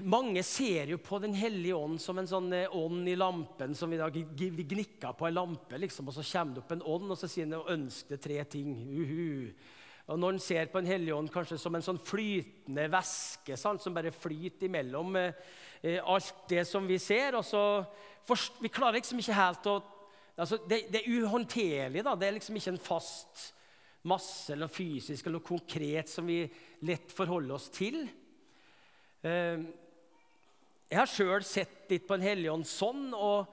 mange 0.00 0.42
ser 0.46 0.90
jo 0.92 0.98
på 1.02 1.18
Den 1.22 1.34
hellige 1.36 1.76
ånd 1.76 2.00
som 2.00 2.18
en 2.18 2.28
sånn 2.28 2.52
eh, 2.56 2.76
ånd 2.76 3.08
i 3.08 3.16
lampen 3.18 3.74
som 3.76 3.90
vi 3.90 4.00
da 4.00 4.08
gnikker 4.10 5.16
på 5.18 5.28
en 5.28 5.36
lampe, 5.36 5.78
liksom, 5.78 6.08
og 6.08 6.16
så 6.16 6.24
kommer 6.24 6.54
det 6.54 6.64
opp 6.64 6.74
en 6.76 6.86
ånd, 6.94 7.10
og 7.10 7.18
så 7.18 7.28
sier 7.28 7.46
den 7.46 7.60
'ønsk 7.60 8.08
deg 8.08 8.20
tre 8.20 8.44
ting'. 8.44 8.74
Uhu. 8.88 9.52
Og 10.08 10.18
Noen 10.20 10.38
ser 10.38 10.66
på 10.68 10.80
Den 10.82 10.90
hellige 10.90 11.16
ånd 11.16 11.30
kanskje 11.32 11.58
som 11.58 11.74
en 11.74 11.84
sånn 11.84 11.98
flytende 11.98 12.90
væske 12.92 13.56
sant, 13.56 13.80
som 13.82 13.94
bare 13.94 14.12
flyter 14.12 14.68
imellom 14.68 15.16
eh, 15.16 15.32
eh 15.82 16.00
alt 16.04 16.48
det 16.48 16.66
som 16.66 16.86
vi 16.86 16.98
ser. 16.98 17.34
og 17.34 17.44
så 17.44 17.86
for, 18.22 18.36
Vi 18.60 18.68
klarer 18.68 19.00
liksom 19.00 19.18
ikke 19.18 19.32
helt 19.32 19.66
å 19.66 19.82
altså 20.36 20.58
det, 20.68 20.90
det, 20.90 21.02
er 21.02 21.22
uhåndterlig. 21.22 22.04
da, 22.04 22.14
Det 22.14 22.26
er 22.26 22.32
liksom 22.32 22.56
ikke 22.56 22.70
en 22.70 22.78
fast 22.78 23.54
masse 24.04 24.52
eller 24.52 24.68
fysisk 24.68 25.26
eller 25.26 25.38
konkret 25.38 26.08
som 26.08 26.26
vi 26.26 26.44
lett 26.82 27.10
forholder 27.12 27.54
oss 27.54 27.70
til. 27.70 28.08
Eh, 29.24 29.60
jeg 30.92 30.98
har 31.00 31.08
sjøl 31.08 31.44
sett 31.48 31.88
litt 31.88 32.04
på 32.06 32.18
Den 32.18 32.26
hellige 32.28 32.52
ånd 32.52 32.68
sånn, 32.68 33.06
og 33.16 33.48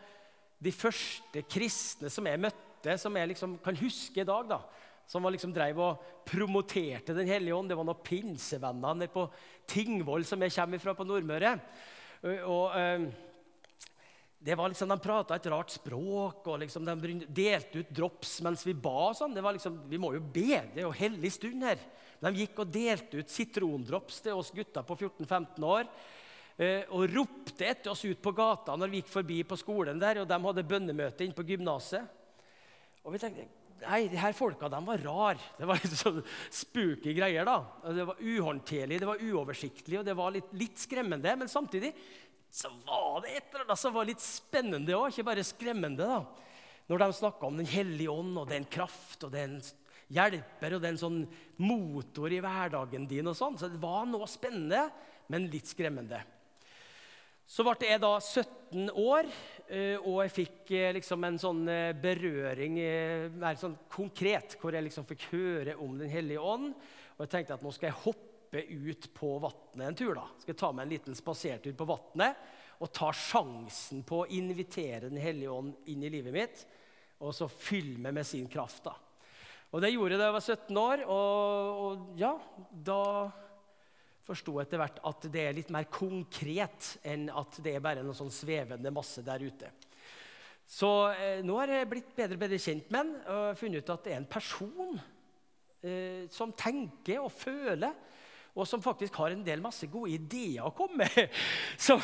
de 0.61 0.73
første 0.75 1.41
kristne 1.49 2.11
som 2.11 2.27
jeg 2.27 2.41
møtte, 2.43 2.97
som 2.99 3.15
jeg 3.17 3.31
liksom 3.31 3.55
kan 3.63 3.77
huske 3.79 4.21
i 4.21 4.27
dag, 4.27 4.49
da, 4.51 4.59
som 5.07 5.23
var 5.23 5.33
liksom 5.33 5.53
drev 5.55 5.79
og 5.81 6.03
promoterte 6.27 7.15
Den 7.15 7.29
hellige 7.29 7.55
ånd, 7.55 7.71
det 7.71 7.77
var 7.79 7.87
noen 7.87 8.03
pinsevenner 8.03 8.99
nede 8.99 9.13
på 9.13 9.25
Tingvoll, 9.69 10.27
som 10.27 10.43
jeg 10.43 10.53
kommer 10.57 10.83
fra 10.83 10.95
på 10.97 11.07
Nordmøre. 11.07 11.55
Og, 12.21 12.43
og 12.51 12.75
det 14.43 14.55
var 14.57 14.69
liksom, 14.69 14.89
De 14.89 14.97
prata 14.99 15.35
et 15.35 15.49
rart 15.53 15.69
språk, 15.69 16.47
og 16.49 16.61
liksom 16.63 16.85
de 16.85 17.11
delte 17.29 17.83
ut 17.83 17.91
drops 17.93 18.39
mens 18.41 18.65
vi 18.65 18.73
ba. 18.73 19.11
sånn. 19.13 19.35
Det 19.37 19.43
var 19.45 19.53
liksom, 19.53 19.83
Vi 19.89 19.99
må 20.01 20.15
jo 20.15 20.21
be, 20.21 20.63
det 20.73 20.81
er 20.81 20.87
jo 20.87 20.95
hellig 20.97 21.31
stund 21.35 21.61
her. 21.63 21.77
De 22.21 22.31
gikk 22.37 22.57
og 22.61 22.73
delte 22.73 23.21
ut 23.21 23.29
sitrondrops 23.29 24.21
til 24.25 24.37
oss 24.37 24.51
gutter 24.53 24.85
på 24.85 24.97
14-15 24.97 25.65
år. 25.65 25.85
Eh, 26.57 26.89
og 26.89 27.09
ropte 27.13 27.65
etter 27.65 27.93
oss 27.93 28.03
ut 28.05 28.21
på 28.21 28.33
gata 28.37 28.75
når 28.77 28.91
vi 28.91 29.01
gikk 29.01 29.13
forbi 29.13 29.39
på 29.47 29.57
skolen 29.57 30.01
der, 30.01 30.21
og 30.21 30.29
de 30.29 30.37
hadde 30.43 30.67
bønnemøte 30.73 31.25
inne 31.25 31.37
på 31.37 31.45
gymnaset. 31.47 32.05
Og 33.05 33.13
vi 33.13 33.21
tenkte 33.21 33.47
nei, 33.81 34.03
de 34.11 34.19
her 34.21 34.35
folka 34.37 34.69
de 34.69 34.81
var 34.85 35.05
rare. 35.05 35.51
Det 35.57 35.69
var 35.69 35.81
litt 35.81 35.97
sånn 35.97 36.19
spooky 36.53 37.15
greier. 37.17 37.45
da. 37.45 37.61
Det 37.93 38.05
var 38.09 38.21
uhåndterlig, 38.21 38.99
det 39.01 39.09
var 39.09 39.21
uoversiktlig 39.21 40.01
og 40.01 40.05
det 40.05 40.17
var 40.17 40.33
litt, 40.35 40.53
litt 40.57 40.81
skremmende. 40.81 41.33
Men 41.37 41.49
samtidig 41.49 41.93
så 42.51 42.69
var 42.83 43.21
det 43.23 43.37
et 43.37 43.53
eller 43.53 43.63
annet 43.63 43.79
som 43.79 43.93
var 43.95 44.07
litt 44.09 44.23
spennende 44.23 44.95
òg, 44.97 45.11
ikke 45.11 45.27
bare 45.29 45.45
skremmende. 45.47 46.07
da. 46.07 46.23
Når 46.91 46.99
de 46.99 47.13
snakka 47.15 47.47
om 47.47 47.57
Den 47.57 47.69
hellige 47.69 48.11
ånd, 48.11 48.37
og 48.37 48.49
den 48.49 48.65
kraft, 48.65 49.23
og 49.23 49.31
den 49.31 49.61
hjelper, 50.11 50.75
og 50.75 50.83
den 50.83 50.99
sånn 50.99 51.21
motor 51.63 52.33
i 52.33 52.41
hverdagen 52.43 53.07
din 53.07 53.31
og 53.31 53.37
sånn. 53.39 53.55
Så 53.57 53.71
det 53.71 53.79
var 53.79 54.03
noe 54.09 54.27
spennende, 54.27 54.89
men 55.31 55.47
litt 55.51 55.71
skremmende. 55.71 56.19
Så 57.47 57.63
ble 57.67 57.87
jeg 57.87 57.99
da 57.99 58.13
17 58.19 58.91
år, 58.95 59.27
eh, 59.67 59.97
og 59.99 60.21
jeg 60.23 60.33
fikk 60.35 60.73
eh, 60.75 60.91
liksom 60.95 61.23
en 61.27 61.39
sånn 61.41 61.65
eh, 61.71 61.95
berøring 61.99 62.77
mer 63.39 63.57
sånn 63.59 63.75
konkret, 63.91 64.55
hvor 64.59 64.75
jeg 64.75 64.85
liksom 64.85 65.07
fikk 65.09 65.25
høre 65.33 65.75
om 65.79 65.97
Den 65.99 66.11
hellige 66.11 66.43
ånd. 66.43 66.71
Og 67.17 67.25
jeg 67.25 67.33
tenkte 67.33 67.57
at 67.57 67.63
nå 67.65 67.73
skal 67.75 67.91
jeg 67.91 68.03
hoppe 68.05 68.30
hoppe 68.51 68.65
ut 68.67 69.13
på 69.13 69.39
vannet 69.39 69.87
en 69.87 69.95
tur. 69.95 70.15
da. 70.15 70.27
Skal 70.39 70.55
ta 70.55 70.71
meg 70.71 70.83
en 70.83 70.89
liten 70.89 71.15
spasertur 71.15 71.73
på 71.73 71.85
vannet 71.87 72.35
og 72.81 72.91
ta 72.91 73.11
sjansen 73.13 74.03
på 74.03 74.23
å 74.23 74.27
invitere 74.27 75.09
Den 75.09 75.17
hellige 75.21 75.51
ånd 75.51 75.75
inn 75.85 76.03
i 76.03 76.09
livet 76.09 76.33
mitt 76.33 76.65
og 77.21 77.35
så 77.35 77.47
fylle 77.47 77.99
meg 77.99 78.13
med 78.13 78.25
sin 78.25 78.47
kraft. 78.49 78.83
da. 78.83 78.95
Og 79.71 79.81
Det 79.81 79.91
gjorde 79.91 80.15
jeg 80.15 80.19
da 80.19 80.25
jeg 80.25 80.33
var 80.33 80.41
17 80.41 80.77
år, 80.77 81.03
og, 81.05 81.81
og 81.85 82.17
ja, 82.17 82.31
da 82.73 83.29
forsto 84.25 84.59
etter 84.59 84.81
hvert 84.81 84.97
at 85.05 85.27
det 85.31 85.43
er 85.45 85.53
litt 85.53 85.69
mer 85.69 85.85
konkret 85.85 86.97
enn 87.03 87.29
at 87.29 87.61
det 87.61 87.75
er 87.75 87.83
bare 87.83 88.01
noe 88.03 88.17
sånn 88.17 88.33
svevende 88.33 88.91
masse 88.91 89.21
der 89.21 89.45
ute. 89.45 89.69
Så 90.65 91.11
eh, 91.13 91.45
nå 91.45 91.59
har 91.59 91.69
jeg 91.69 91.89
blitt 91.91 92.11
bedre 92.17 92.39
og 92.39 92.41
bedre 92.41 92.59
kjent 92.61 92.89
med 92.89 93.05
den 93.05 93.35
og 93.35 93.57
funnet 93.59 93.83
ut 93.83 93.93
at 93.93 94.03
det 94.03 94.13
er 94.15 94.21
en 94.23 94.31
person 94.33 94.99
eh, 95.83 96.25
som 96.33 96.53
tenker 96.57 97.21
og 97.21 97.31
føler 97.31 97.93
og 98.51 98.67
som 98.67 98.81
faktisk 98.83 99.15
har 99.21 99.31
en 99.31 99.43
del 99.45 99.61
masse 99.63 99.87
gode 99.91 100.11
ideer 100.11 100.65
å 100.67 100.73
komme 100.75 101.05
med. 101.05 101.35
Så 101.85 101.95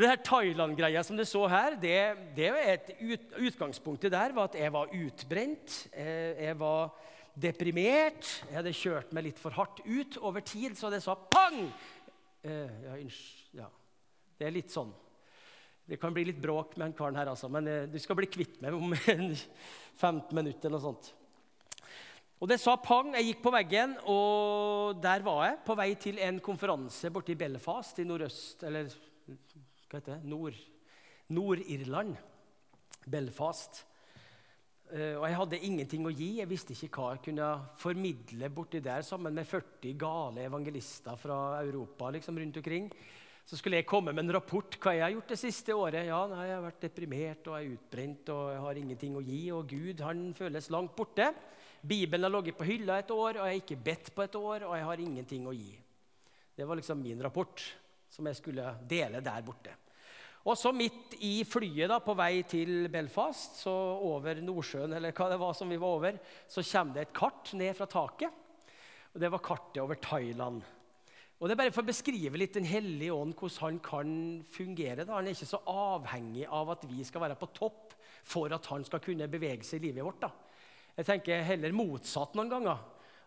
det 0.00 0.08
her 0.08 0.22
Thailand-greia 0.24 1.02
som 1.04 1.18
du 1.18 1.24
så 1.28 1.44
her, 1.50 1.76
det, 1.80 1.98
det 2.36 2.48
er 2.48 2.70
et 2.72 2.92
ut, 3.02 3.26
Utgangspunktet 3.50 4.12
der 4.14 4.32
var 4.36 4.48
at 4.48 4.56
jeg 4.58 4.72
var 4.72 4.92
utbrent. 4.96 5.76
Eh, 5.92 6.46
jeg 6.46 6.58
var 6.60 6.94
deprimert. 7.36 8.30
Jeg 8.48 8.56
hadde 8.56 8.76
kjørt 8.76 9.12
meg 9.12 9.28
litt 9.28 9.42
for 9.42 9.56
hardt 9.56 9.82
ut 9.84 10.18
over 10.22 10.44
tid, 10.46 10.78
så 10.78 10.92
det 10.92 11.02
sa 11.04 11.16
pang! 11.18 11.66
Eh, 12.44 12.84
ja, 12.88 12.96
ja, 13.60 13.68
Det 14.38 14.48
er 14.48 14.56
litt 14.56 14.72
sånn. 14.72 14.92
Det 15.84 15.98
kan 16.00 16.14
bli 16.16 16.24
litt 16.30 16.40
bråk 16.40 16.78
med 16.78 16.86
han 16.86 16.96
karen 16.96 17.18
her, 17.20 17.28
altså, 17.34 17.50
men 17.52 17.68
eh, 17.68 17.84
du 17.92 17.98
skal 18.00 18.16
bli 18.16 18.30
kvitt 18.32 18.56
meg 18.64 18.72
om 18.72 18.94
15 20.00 20.32
minutter. 20.32 20.70
eller 20.70 20.78
noe 20.78 20.86
sånt. 20.86 21.12
Og 22.44 22.48
det 22.50 22.58
sa 22.60 22.74
pang. 22.76 23.14
Jeg 23.16 23.24
gikk 23.30 23.38
på 23.46 23.50
veggen, 23.54 23.94
og 24.12 24.98
der 25.00 25.22
var 25.24 25.46
jeg 25.46 25.54
på 25.64 25.76
vei 25.78 25.86
til 25.96 26.18
en 26.20 26.42
konferanse 26.44 27.08
borte 27.08 27.32
i 27.32 27.38
Belfast 27.40 28.02
i 28.02 28.04
nordøst 28.04 28.66
Eller 28.68 28.90
hva 29.88 29.96
heter 29.96 30.18
det? 30.18 30.28
Nord, 30.28 30.58
Nord-Irland. 31.32 32.18
Belfast. 33.08 33.80
Uh, 34.92 35.16
og 35.22 35.24
jeg 35.24 35.38
hadde 35.38 35.62
ingenting 35.70 36.04
å 36.04 36.12
gi. 36.12 36.28
Jeg 36.42 36.50
visste 36.52 36.76
ikke 36.76 36.92
hva 37.00 37.14
jeg 37.14 37.24
kunne 37.30 37.48
formidle 37.80 38.52
borti 38.52 38.84
der 38.84 39.08
sammen 39.08 39.40
med 39.40 39.48
40 39.48 39.96
gale 40.04 40.44
evangelister 40.44 41.16
fra 41.16 41.40
Europa 41.64 42.12
liksom, 42.12 42.44
rundt 42.44 42.60
omkring. 42.60 42.92
Så 43.48 43.56
skulle 43.56 43.80
jeg 43.80 43.88
komme 43.88 44.12
med 44.12 44.26
en 44.26 44.36
rapport 44.36 44.76
hva 44.84 44.98
jeg 44.98 45.06
har 45.06 45.16
gjort 45.16 45.32
det 45.32 45.40
siste 45.40 45.80
året. 45.80 46.10
Ja, 46.12 46.20
nei, 46.28 46.44
Jeg 46.50 46.58
har 46.58 46.68
vært 46.68 46.88
deprimert 46.90 47.48
og 47.48 47.56
jeg 47.56 47.72
er 47.72 47.76
utbrent 47.80 48.36
og 48.36 48.46
jeg 48.52 48.64
har 48.68 48.84
ingenting 48.84 49.16
å 49.16 49.24
gi. 49.24 49.42
Og 49.56 49.68
Gud 49.72 50.04
han 50.04 50.26
føles 50.36 50.74
langt 50.76 50.92
borte. 50.92 51.32
Bibelen 51.84 52.24
har 52.24 52.32
ligget 52.32 52.56
på 52.56 52.64
hylla 52.64 52.98
et 52.98 53.10
år, 53.12 53.36
og 53.36 53.44
jeg 53.44 53.52
har 53.52 53.60
ikke 53.60 53.82
bedt 53.84 54.12
på 54.14 54.24
et 54.24 54.36
år, 54.38 54.64
og 54.64 54.76
jeg 54.78 54.86
har 54.88 55.00
ingenting 55.04 55.48
å 55.48 55.52
gi. 55.52 55.72
Det 56.56 56.64
var 56.64 56.78
liksom 56.78 57.02
min 57.02 57.20
rapport 57.22 57.60
som 58.08 58.28
jeg 58.30 58.38
skulle 58.38 58.70
dele 58.88 59.20
der 59.24 59.42
borte. 59.44 59.74
Og 60.44 60.56
så 60.60 60.74
midt 60.76 61.16
i 61.24 61.38
flyet 61.48 61.88
da, 61.88 61.98
på 62.04 62.14
vei 62.16 62.44
til 62.48 62.86
Belfast, 62.92 63.58
så 63.64 63.72
over 64.04 64.40
Nordsjøen, 64.44 64.92
eller 64.96 65.14
hva 65.16 65.30
det 65.32 65.40
var 65.40 65.56
som 65.56 65.72
vi 65.72 65.80
var 65.80 65.98
over, 65.98 66.18
så 66.48 66.64
kommer 66.68 66.98
det 66.98 67.06
et 67.06 67.16
kart 67.16 67.52
ned 67.56 67.76
fra 67.76 67.88
taket. 67.88 68.40
Og 69.14 69.20
Det 69.20 69.30
var 69.30 69.44
kartet 69.44 69.82
over 69.82 70.00
Thailand. 70.00 70.62
Og 71.40 71.48
Det 71.48 71.54
er 71.54 71.62
bare 71.62 71.72
for 71.74 71.84
å 71.84 71.90
beskrive 71.90 72.38
litt 72.38 72.54
Den 72.54 72.64
hellige 72.68 73.12
ånd, 73.12 73.34
hvordan 73.36 73.60
han 73.60 73.78
kan 73.84 74.10
fungere. 74.48 75.04
Da. 75.04 75.16
Han 75.16 75.26
er 75.26 75.36
ikke 75.36 75.52
så 75.52 75.60
avhengig 75.66 76.46
av 76.48 76.70
at 76.76 76.84
vi 76.88 77.04
skal 77.04 77.24
være 77.24 77.40
på 77.40 77.52
topp 77.52 77.94
for 78.24 78.52
at 78.52 78.66
han 78.72 78.84
skal 78.84 79.00
kunne 79.00 79.28
bevege 79.28 79.64
seg 79.64 79.82
i 79.82 79.88
livet 79.88 80.04
vårt. 80.04 80.20
da. 80.24 80.30
Jeg 80.94 81.08
tenker 81.08 81.46
heller 81.46 81.74
motsatt 81.74 82.36
noen 82.38 82.52
ganger. 82.52 82.82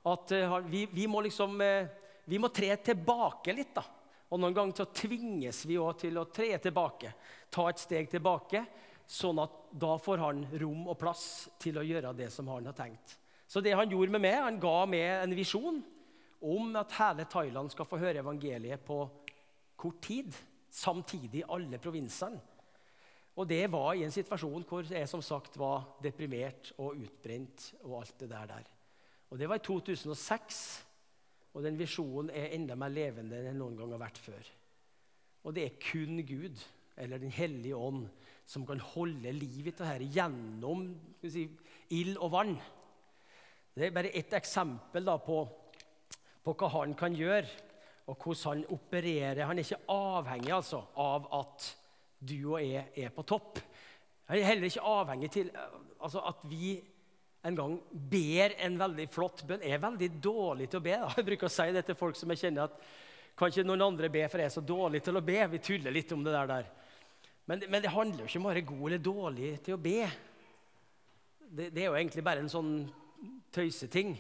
At 0.08 0.32
uh, 0.32 0.58
vi, 0.68 0.86
vi, 0.92 1.08
må 1.12 1.22
liksom 1.26 1.60
uh, 1.60 1.90
vi 2.28 2.40
må 2.40 2.50
tre 2.52 2.74
tilbake 2.84 3.56
litt. 3.56 3.76
da. 3.76 3.84
Og 4.28 4.42
noen 4.42 4.56
ganger 4.56 4.82
så 4.82 4.90
tvinges 4.92 5.64
vi 5.68 5.78
også 5.80 6.08
til 6.08 6.20
å 6.20 6.28
tre 6.32 6.50
tilbake. 6.64 7.14
Ta 7.52 7.70
et 7.72 7.80
steg 7.80 8.10
tilbake, 8.12 8.66
sånn 9.08 9.40
at 9.40 9.54
da 9.72 9.94
får 10.04 10.20
han 10.20 10.42
rom 10.60 10.90
og 10.92 10.98
plass 11.00 11.48
til 11.62 11.80
å 11.80 11.86
gjøre 11.88 12.12
det 12.18 12.28
som 12.34 12.50
han 12.52 12.68
har 12.68 12.76
tenkt. 12.76 13.16
Så 13.48 13.64
det 13.64 13.76
han 13.80 13.88
gjorde 13.88 14.12
med 14.12 14.26
meg, 14.26 14.42
han 14.44 14.60
ga 14.60 14.82
meg 14.90 15.06
en 15.22 15.36
visjon 15.38 15.80
om 16.44 16.76
at 16.76 16.98
hele 17.00 17.24
Thailand 17.32 17.72
skal 17.72 17.88
få 17.88 18.00
høre 18.02 18.20
evangeliet 18.20 18.84
på 18.84 19.00
kort 19.80 20.02
tid. 20.04 20.36
Samtidig 20.68 21.46
alle 21.48 21.80
provinsene. 21.80 22.44
Og 23.38 23.46
det 23.46 23.68
var 23.70 23.94
i 23.94 24.02
en 24.06 24.14
situasjon 24.14 24.66
hvor 24.66 24.88
jeg 24.90 25.10
som 25.10 25.22
sagt 25.22 25.60
var 25.62 25.84
deprimert 26.02 26.72
og 26.82 26.98
utbrent. 26.98 27.72
Og 27.84 28.00
alt 28.02 28.16
det 28.20 28.30
der. 28.32 28.48
der. 28.50 28.70
Og 29.30 29.40
Det 29.40 29.50
var 29.50 29.60
i 29.60 29.66
2006, 29.66 30.86
og 31.54 31.64
den 31.64 31.78
visjonen 31.78 32.30
er 32.30 32.54
enda 32.56 32.76
mer 32.76 32.94
levende 32.94 33.38
enn 33.38 33.52
den 33.52 33.60
noen 33.62 33.78
gang 33.78 33.92
har 33.94 34.02
vært 34.06 34.22
før. 34.22 34.50
Og 35.44 35.56
det 35.56 35.66
er 35.66 35.80
kun 35.82 36.22
Gud, 36.26 36.64
eller 36.98 37.18
Den 37.18 37.32
hellige 37.32 37.76
ånd, 37.76 38.08
som 38.46 38.66
kan 38.66 38.80
holde 38.80 39.32
liv 39.32 39.68
i 39.68 39.72
dette 39.72 40.10
gjennom 40.16 40.88
si, 41.22 41.46
ild 41.90 42.18
og 42.18 42.32
vann. 42.32 42.56
Det 43.76 43.86
er 43.86 43.94
bare 43.94 44.14
ett 44.16 44.34
eksempel 44.34 45.06
da, 45.06 45.18
på, 45.22 45.44
på, 46.44 46.54
hva 46.54 46.70
han 46.80 46.96
kan 46.98 47.14
gjøre, 47.14 47.46
og 48.08 48.16
hvordan 48.24 48.64
han 48.64 48.64
opererer. 48.74 49.46
Han 49.46 49.60
er 49.60 49.68
ikke 49.68 49.92
avhengig 49.92 50.54
altså, 50.56 50.82
av 50.96 51.28
at 51.38 51.68
du 52.20 52.38
og 52.54 52.62
jeg 52.64 52.88
er 52.98 53.14
på 53.14 53.26
topp. 53.28 53.60
Jeg 54.28 54.42
er 54.42 54.50
heller 54.50 54.70
ikke 54.70 54.86
avhengig 54.92 55.32
til 55.32 55.52
altså, 55.54 56.22
at 56.28 56.46
vi 56.50 56.78
en 57.48 57.56
gang 57.56 57.76
ber 57.92 58.56
en 58.66 58.80
veldig 58.80 59.06
flott 59.14 59.44
bønn. 59.48 59.64
Jeg 59.64 59.78
er 59.78 59.84
veldig 59.84 60.10
dårlig 60.24 60.68
til 60.72 60.82
å 60.82 60.86
be. 60.88 60.96
Da. 61.04 61.12
Jeg 61.16 61.28
bruker 61.30 61.48
å 61.48 61.54
si 61.54 61.68
det 61.76 61.86
til 61.88 62.00
folk 62.00 62.18
som 62.20 62.34
jeg 62.34 62.42
kjenner 62.42 62.68
at 62.68 62.80
kan 63.38 63.52
ikke 63.54 63.68
noen 63.68 63.86
andre 63.86 64.10
be, 64.10 64.24
for 64.26 64.42
jeg 64.42 64.50
er 64.50 64.56
så 64.56 64.64
dårlig 64.66 65.04
til 65.06 65.20
å 65.20 65.24
be. 65.24 65.38
Vi 65.52 65.62
tuller 65.62 65.94
litt 65.94 66.12
om 66.16 66.24
det 66.26 66.34
der. 66.34 66.72
Men, 67.48 67.62
men 67.70 67.84
det 67.84 67.94
handler 67.94 68.24
jo 68.24 68.30
ikke 68.32 68.42
om 68.42 68.48
å 68.48 68.52
være 68.52 68.66
god 68.68 68.88
eller 68.88 69.04
dårlig 69.06 69.52
til 69.64 69.76
å 69.78 69.82
be. 69.82 70.00
Det, 71.48 71.70
det 71.70 71.84
er 71.84 71.86
jo 71.86 72.00
egentlig 72.00 72.26
bare 72.26 72.42
en 72.44 72.52
sånn 72.52 72.72
tøyseting. 73.54 74.16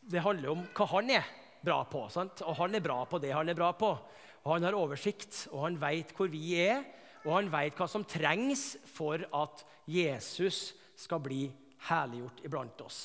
Det 0.00 0.24
handler 0.24 0.54
om 0.54 0.64
hva 0.74 0.88
han 0.96 1.12
er 1.14 1.28
bra 1.60 1.82
på. 1.92 2.06
Sant? 2.10 2.40
Og 2.48 2.56
han 2.58 2.74
er 2.74 2.82
bra 2.82 3.04
på 3.06 3.20
det 3.22 3.34
han 3.36 3.52
er 3.52 3.58
bra 3.58 3.70
på. 3.76 3.92
Og 4.44 4.54
han 4.54 4.64
har 4.64 4.76
oversikt, 4.78 5.46
og 5.52 5.66
han 5.66 5.78
veit 5.80 6.14
hvor 6.16 6.30
vi 6.32 6.54
er, 6.60 6.84
og 7.26 7.34
han 7.36 7.50
veit 7.52 7.76
hva 7.76 7.88
som 7.90 8.06
trengs 8.08 8.74
for 8.88 9.20
at 9.36 9.64
Jesus 9.90 10.70
skal 10.96 11.20
bli 11.24 11.44
herliggjort 11.88 12.44
iblant 12.46 12.84
oss. 12.84 13.00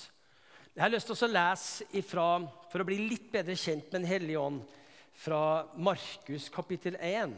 Jeg 0.76 0.84
har 0.84 0.92
lyst 0.92 1.08
til 1.08 1.28
å 1.28 1.32
lese 1.32 1.88
ifra, 1.96 2.30
for 2.72 2.84
å 2.84 2.88
bli 2.88 3.00
litt 3.08 3.30
bedre 3.32 3.56
kjent 3.56 3.88
med 3.92 4.02
Den 4.02 4.10
hellige 4.10 4.40
ånd, 4.40 4.64
fra 5.16 5.64
Markus 5.80 6.50
kapittel 6.52 6.98
1. 7.00 7.36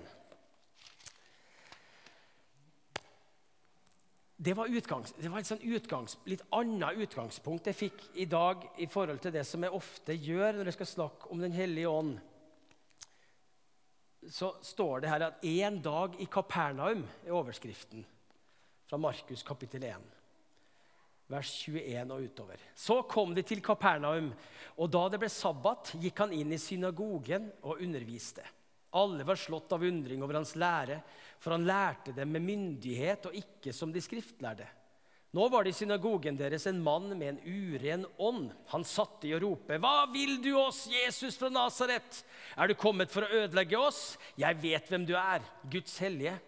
det 4.38 4.54
var, 4.54 4.68
utgangs, 4.70 5.13
det 5.18 5.30
var 5.34 5.42
et 5.42 5.50
sånn 5.50 5.63
utgangs, 5.66 6.13
litt 6.30 6.44
annet 6.54 7.00
utgangspunkt 7.01 7.70
jeg 7.72 7.77
fikk 7.77 8.04
i 8.22 8.27
dag 8.30 8.68
i 8.77 8.86
forhold 8.89 9.22
til 9.24 9.34
det 9.34 9.42
som 9.50 9.63
jeg 9.66 9.74
ofte 9.74 10.13
gjør 10.13 10.60
når 10.60 10.70
jeg 10.70 10.77
skal 10.77 10.89
snakke 10.92 11.32
om 11.34 11.42
Den 11.42 11.56
hellige 11.58 11.89
ånd. 11.89 12.20
Så 14.29 14.55
står 14.62 15.01
det 15.01 15.10
her 15.10 15.24
at 15.27 15.43
'én 15.43 15.81
dag 15.81 16.15
i 16.19 16.25
Kapernaum' 16.25 17.05
er 17.25 17.31
overskriften 17.31 18.05
fra 18.88 18.98
Markus 18.98 19.43
kapittel 19.43 19.84
1, 19.84 19.96
vers 21.27 21.67
21 21.67 22.12
og 22.12 22.22
utover. 22.22 22.57
Så 22.75 23.01
kom 23.07 23.36
de 23.36 23.41
til 23.41 23.62
Kapernaum, 23.62 24.34
og 24.77 24.91
da 24.91 25.10
det 25.10 25.19
ble 25.19 25.29
sabbat, 25.29 25.93
gikk 26.01 26.19
han 26.19 26.34
inn 26.34 26.51
i 26.51 26.57
synagogen 26.57 27.51
og 27.63 27.81
underviste. 27.81 28.43
Alle 28.93 29.24
var 29.24 29.36
slått 29.36 29.72
av 29.72 29.84
undring 29.84 30.24
over 30.24 30.39
hans 30.39 30.55
lære, 30.55 31.01
for 31.39 31.51
han 31.51 31.65
lærte 31.67 32.15
dem 32.15 32.31
med 32.31 32.41
myndighet 32.41 33.25
og 33.25 33.36
ikke 33.36 33.74
som 33.74 33.91
de 33.93 34.01
skriftlærde. 34.01 34.67
Nå 35.38 35.46
var 35.53 35.63
det 35.63 35.75
i 35.75 35.77
synagogen 35.77 36.38
deres 36.39 36.63
en 36.65 36.79
mann 36.82 37.12
med 37.13 37.27
en 37.29 37.39
uren 37.46 38.06
ånd. 38.17 38.48
Han 38.72 38.86
satt 38.88 39.25
i 39.27 39.36
å 39.36 39.41
rope, 39.44 39.77
'Hva 39.77 40.10
vil 40.10 40.39
du 40.41 40.56
oss, 40.58 40.88
Jesus 40.89 41.38
fra 41.38 41.50
Nasaret? 41.53 42.24
Er 42.58 42.67
du 42.67 42.74
kommet 42.74 43.12
for 43.13 43.22
å 43.22 43.44
ødelegge 43.44 43.77
oss? 43.77 44.17
Jeg 44.36 44.58
vet 44.58 44.88
hvem 44.89 45.06
du 45.06 45.13
er, 45.13 45.46
Guds 45.70 46.00
hellige.' 46.00 46.39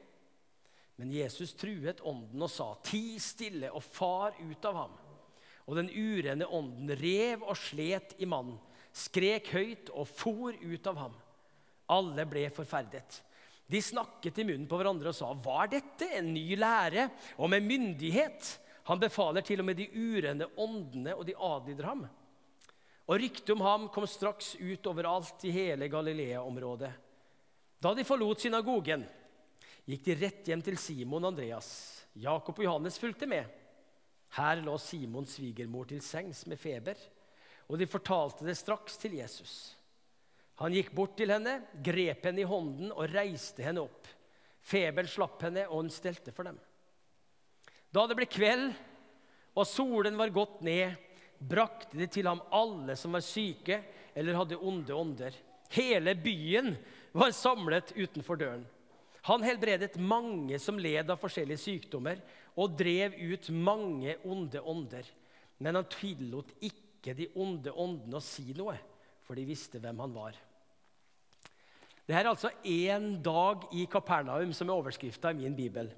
Men 0.97 1.11
Jesus 1.11 1.53
truet 1.53 2.01
ånden 2.01 2.41
og 2.41 2.49
sa, 2.49 2.73
'Ti 2.81 3.19
stille 3.19 3.69
og 3.69 3.83
far 3.83 4.33
ut 4.39 4.65
av 4.65 4.75
ham.' 4.75 4.97
Og 5.67 5.75
den 5.75 5.89
urene 5.89 6.47
ånden 6.49 6.89
rev 6.97 7.43
og 7.43 7.57
slet 7.57 8.15
i 8.17 8.25
mannen, 8.25 8.57
skrek 8.91 9.51
høyt 9.53 9.91
og 9.93 10.07
for 10.07 10.49
ut 10.49 10.87
av 10.87 10.97
ham. 10.97 11.13
Alle 11.89 12.25
ble 12.25 12.49
forferdet. 12.49 13.21
De 13.69 13.77
snakket 13.81 14.39
i 14.39 14.43
munnen 14.43 14.65
på 14.67 14.81
hverandre 14.81 15.09
og 15.09 15.15
sa, 15.15 15.29
'Hva 15.29 15.63
er 15.63 15.67
dette? 15.77 16.09
En 16.09 16.33
ny 16.33 16.55
lære 16.55 17.11
og 17.37 17.49
med 17.49 17.61
myndighet?' 17.61 18.65
Han 18.89 19.01
befaler 19.01 19.45
til 19.45 19.61
og 19.61 19.67
med 19.67 19.77
de 19.77 19.85
urene 19.93 20.47
åndene, 20.57 21.13
og 21.13 21.27
de 21.27 21.37
adlyder 21.37 21.85
ham. 21.85 22.07
Og 23.09 23.21
ryktet 23.21 23.51
om 23.53 23.61
ham 23.61 23.85
kom 23.93 24.07
straks 24.09 24.55
ut 24.57 24.89
overalt 24.89 25.45
i 25.45 25.53
hele 25.53 25.89
Galilea-området. 25.89 26.89
Da 27.79 27.93
de 27.95 28.05
forlot 28.05 28.41
synagogen, 28.41 29.05
gikk 29.85 30.03
de 30.05 30.15
rett 30.17 30.49
hjem 30.49 30.63
til 30.65 30.77
Simon 30.81 31.23
og 31.23 31.33
Andreas. 31.35 31.69
Jakob 32.17 32.57
og 32.59 32.65
Johannes 32.65 32.97
fulgte 33.01 33.29
med. 33.29 33.45
Her 34.37 34.61
lå 34.65 34.75
Simons 34.81 35.37
svigermor 35.37 35.87
til 35.89 36.01
sengs 36.05 36.43
med 36.49 36.59
feber, 36.61 36.97
og 37.69 37.77
de 37.77 37.89
fortalte 37.89 38.45
det 38.45 38.57
straks 38.57 38.97
til 39.01 39.19
Jesus. 39.21 39.53
Han 40.61 40.73
gikk 40.73 40.91
bort 40.97 41.13
til 41.17 41.31
henne, 41.31 41.59
grep 41.85 42.25
henne 42.25 42.41
i 42.41 42.49
hånden 42.49 42.89
og 42.91 43.05
reiste 43.13 43.63
henne 43.63 43.85
opp. 43.85 44.09
Feberen 44.65 45.09
slapp 45.09 45.45
henne, 45.45 45.67
og 45.69 45.85
hun 45.85 45.93
stelte 45.93 46.33
for 46.35 46.49
dem. 46.49 46.57
Da 47.93 48.05
det 48.05 48.17
ble 48.19 48.27
kveld 48.29 48.71
og 49.57 49.67
solen 49.67 50.17
var 50.19 50.33
gått 50.33 50.59
ned, 50.65 50.95
brakte 51.39 51.97
de 51.97 52.07
til 52.11 52.27
ham 52.29 52.41
alle 52.53 52.95
som 52.99 53.15
var 53.15 53.23
syke 53.25 53.79
eller 54.17 54.37
hadde 54.37 54.59
onde 54.59 54.95
ånder. 54.95 55.35
Hele 55.73 56.15
byen 56.17 56.73
var 57.15 57.33
samlet 57.35 57.93
utenfor 57.95 58.39
døren. 58.39 58.65
Han 59.27 59.43
helbredet 59.43 59.99
mange 59.99 60.57
som 60.61 60.79
led 60.79 61.09
av 61.11 61.19
forskjellige 61.19 61.61
sykdommer, 61.61 62.21
og 62.59 62.75
drev 62.79 63.15
ut 63.19 63.49
mange 63.53 64.15
onde 64.27 64.61
ånder. 64.61 65.05
Men 65.59 65.77
han 65.79 65.89
tillot 65.91 66.51
ikke 66.63 67.13
de 67.15 67.27
onde 67.39 67.71
åndene 67.71 68.19
å 68.19 68.23
si 68.23 68.53
noe, 68.57 68.77
for 69.27 69.37
de 69.37 69.45
visste 69.47 69.79
hvem 69.81 69.99
han 70.01 70.15
var. 70.15 70.37
Det 72.09 72.15
er 72.17 72.25
altså 72.25 72.49
én 72.65 73.19
dag 73.21 73.67
i 73.77 73.85
Kapernaum 73.91 74.53
som 74.55 74.71
er 74.71 74.79
overskrifta 74.79 75.29
i 75.29 75.43
min 75.43 75.57
bibel. 75.57 75.91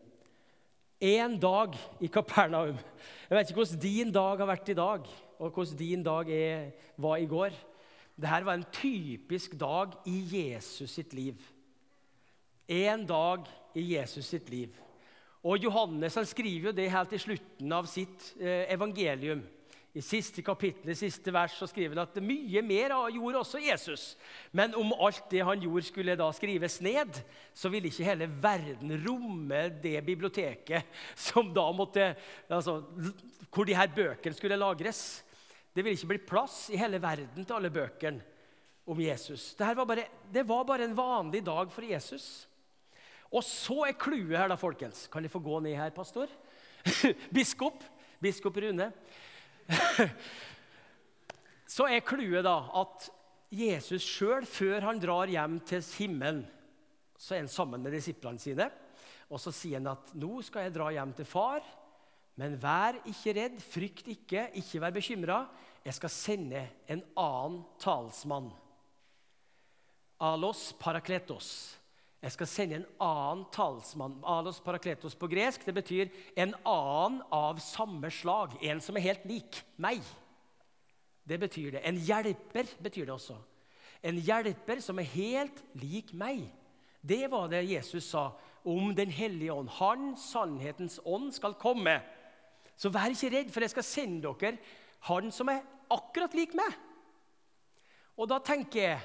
Én 1.02 1.40
dag 1.42 1.74
i 1.98 2.06
Kapernaum. 2.14 2.78
Jeg 3.26 3.34
vet 3.34 3.50
ikke 3.50 3.64
hvordan 3.64 3.80
din 3.82 4.12
dag 4.14 4.38
har 4.38 4.46
vært 4.46 4.68
i 4.70 4.78
dag, 4.78 5.08
og 5.42 5.50
hvordan 5.50 5.80
din 5.80 6.04
dag 6.06 6.30
er, 6.30 6.68
var 7.02 7.18
i 7.18 7.26
går. 7.26 7.56
Dette 8.14 8.46
var 8.46 8.60
en 8.60 8.68
typisk 8.70 9.56
dag 9.58 9.96
i 10.06 10.20
Jesus 10.30 10.94
sitt 10.94 11.16
liv. 11.18 11.42
En 12.70 13.08
dag 13.10 13.50
i 13.74 13.88
Jesus 13.96 14.30
sitt 14.30 14.54
liv. 14.54 14.76
Og 15.42 15.58
Johannes 15.64 16.20
han 16.22 16.30
skriver 16.30 16.70
jo 16.70 16.76
det 16.78 16.92
helt 16.94 17.10
til 17.10 17.24
slutten 17.26 17.74
av 17.74 17.90
sitt 17.90 18.36
eh, 18.38 18.70
evangelium. 18.70 19.42
I 19.92 20.00
siste 20.00 20.40
kapittel, 20.40 20.94
i 20.94 20.96
siste 20.96 21.34
vers 21.36 21.58
så 21.60 21.68
skriver 21.68 21.98
han 21.98 22.06
at 22.06 22.20
mye 22.24 22.62
mer 22.64 22.94
gjorde 23.12 23.42
også 23.42 23.60
Jesus. 23.60 24.06
Men 24.56 24.72
om 24.80 24.94
alt 24.96 25.26
det 25.34 25.42
han 25.44 25.60
gjorde, 25.60 25.84
skulle 25.84 26.16
da 26.16 26.30
skrives 26.32 26.78
ned, 26.84 27.20
så 27.52 27.68
ville 27.72 27.92
ikke 27.92 28.08
hele 28.08 28.30
verden 28.42 28.94
romme 29.04 29.66
det 29.84 29.98
biblioteket 30.08 30.88
som 31.20 31.52
da 31.52 31.66
måtte, 31.76 32.14
altså, 32.48 32.78
hvor 33.52 33.68
de 33.68 33.76
her 33.76 33.92
bøkene 33.92 34.38
skulle 34.38 34.60
lagres. 34.60 35.26
Det 35.76 35.84
ville 35.84 36.00
ikke 36.00 36.14
bli 36.14 36.24
plass 36.30 36.70
i 36.72 36.80
hele 36.80 37.02
verden 37.04 37.44
til 37.44 37.58
alle 37.58 37.72
bøkene 37.74 38.24
om 38.88 39.00
Jesus. 39.04 39.52
Var 39.60 39.86
bare, 39.86 40.08
det 40.32 40.48
var 40.48 40.64
bare 40.68 40.88
en 40.88 40.96
vanlig 40.96 41.44
dag 41.44 41.68
for 41.72 41.84
Jesus. 41.84 42.48
Og 43.32 43.44
så 43.44 43.86
er 43.88 44.00
clouet 44.00 44.38
her, 44.40 44.48
da, 44.52 44.56
folkens. 44.60 45.06
Kan 45.12 45.24
jeg 45.24 45.32
få 45.32 45.44
gå 45.44 45.60
ned 45.64 45.76
her, 45.76 45.92
pastor? 45.96 46.32
Biskop. 47.36 47.84
Biskop 48.22 48.58
Rune. 48.62 48.92
Så 51.72 51.88
er 51.88 52.04
clouet 52.04 52.44
da 52.44 52.58
at 52.82 53.08
Jesus 53.52 54.04
sjøl, 54.04 54.46
før 54.48 54.88
han 54.88 55.00
drar 55.00 55.32
hjem 55.32 55.60
til 55.68 55.84
himmelen, 55.98 56.46
så 57.20 57.36
er 57.36 57.44
han 57.44 57.52
sammen 57.52 57.84
med 57.84 57.94
disiplene 57.96 58.42
sine. 58.42 58.68
Og 59.32 59.40
så 59.40 59.54
sier 59.56 59.80
han 59.80 59.94
at 59.94 60.12
'nå 60.16 60.42
skal 60.44 60.66
jeg 60.66 60.76
dra 60.76 60.90
hjem 60.92 61.14
til 61.16 61.28
far', 61.28 61.68
men 62.36 62.58
vær 62.60 63.00
ikke 63.06 63.36
redd, 63.38 63.60
frykt 63.62 64.08
ikke, 64.08 64.50
ikke 64.56 64.82
vær 64.82 64.96
bekymra. 64.96 65.40
Jeg 65.86 65.94
skal 65.94 66.10
sende 66.10 66.68
en 66.88 67.04
annen 67.18 67.64
talsmann. 67.80 68.52
Alos 70.20 70.74
parakletos. 70.80 71.78
Jeg 72.22 72.36
skal 72.36 72.50
sende 72.50 72.78
en 72.78 72.90
annen 73.02 73.46
talsmann. 73.54 74.20
Alos 74.30 74.60
parakletos 74.62 75.16
på 75.18 75.30
gresk 75.32 75.64
det 75.66 75.74
betyr 75.74 76.12
en 76.38 76.54
annen 76.70 77.22
av 77.34 77.62
samme 77.66 78.12
slag. 78.14 78.54
En 78.62 78.82
som 78.84 78.98
er 78.98 79.08
helt 79.08 79.26
lik 79.26 79.64
meg. 79.82 80.04
Det 81.26 81.40
betyr 81.42 81.78
det. 81.78 81.82
En 81.88 81.98
hjelper 81.98 82.70
betyr 82.82 83.08
det 83.08 83.16
også. 83.16 83.40
En 84.06 84.18
hjelper 84.22 84.82
som 84.86 85.02
er 85.02 85.10
helt 85.16 85.64
lik 85.82 86.14
meg. 86.14 86.46
Det 87.02 87.26
var 87.32 87.50
det 87.50 87.64
Jesus 87.66 88.12
sa 88.14 88.32
om 88.64 88.94
Den 88.94 89.10
hellige 89.10 89.54
ånd. 89.54 89.70
Han, 89.80 90.14
sannhetens 90.18 91.00
ånd, 91.06 91.32
skal 91.34 91.58
komme. 91.58 91.98
Så 92.78 92.94
vær 92.94 93.10
ikke 93.10 93.32
redd, 93.34 93.50
for 93.50 93.66
jeg 93.66 93.74
skal 93.74 93.86
sende 93.86 94.30
dere 94.30 94.58
han 95.10 95.32
som 95.34 95.50
er 95.50 95.66
akkurat 95.90 96.34
lik 96.38 96.54
meg. 96.54 96.78
Og 98.22 98.30
da 98.30 98.38
tenker 98.46 98.84
jeg 98.84 99.00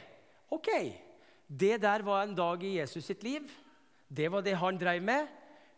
OK. 0.53 0.69
Det 1.47 1.79
der 1.83 2.03
var 2.03 2.25
en 2.25 2.35
dag 2.35 2.63
i 2.63 2.77
Jesus 2.79 3.05
sitt 3.05 3.23
liv. 3.23 3.47
Det 4.09 4.31
var 4.33 4.43
det 4.43 4.57
han 4.59 4.79
drev 4.79 5.03
med. 5.03 5.27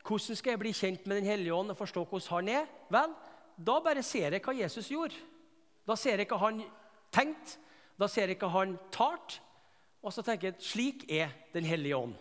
Hvordan 0.05 0.37
skal 0.37 0.55
jeg 0.55 0.61
bli 0.63 0.73
kjent 0.73 1.07
med 1.07 1.17
Den 1.17 1.29
hellige 1.29 1.55
ånd 1.55 1.71
og 1.71 1.77
forstå 1.77 2.05
hvordan 2.05 2.31
han 2.31 2.49
er? 2.49 2.71
Vel, 2.91 3.15
da 3.59 3.81
bare 3.85 4.03
ser 4.03 4.33
jeg 4.33 4.45
hva 4.45 4.55
Jesus 4.57 4.89
gjorde. 4.89 5.19
Da 5.87 5.97
ser 5.97 6.19
jeg 6.21 6.29
hva 6.29 6.39
han 6.41 6.63
tenkte, 7.13 7.59
da 7.99 8.09
ser 8.09 8.29
jeg 8.29 8.39
hva 8.41 8.49
han 8.53 8.77
talte. 8.95 9.43
Og 10.03 10.13
så 10.15 10.23
tenker 10.23 10.53
jeg 10.53 10.63
slik 10.63 11.05
er 11.11 11.33
Den 11.53 11.65
hellige 11.65 11.97
ånd. 11.97 12.15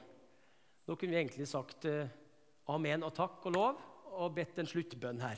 Da 0.87 0.95
kunne 0.95 1.11
vi 1.11 1.19
egentlig 1.19 1.47
sagt 1.47 1.85
uh, 1.85 2.07
amen 2.67 3.03
og 3.03 3.13
takk 3.13 3.45
og 3.45 3.53
lov 3.53 3.81
og 4.17 4.33
bedt 4.33 4.59
en 4.59 4.67
sluttbønn 4.67 5.21
her. 5.21 5.37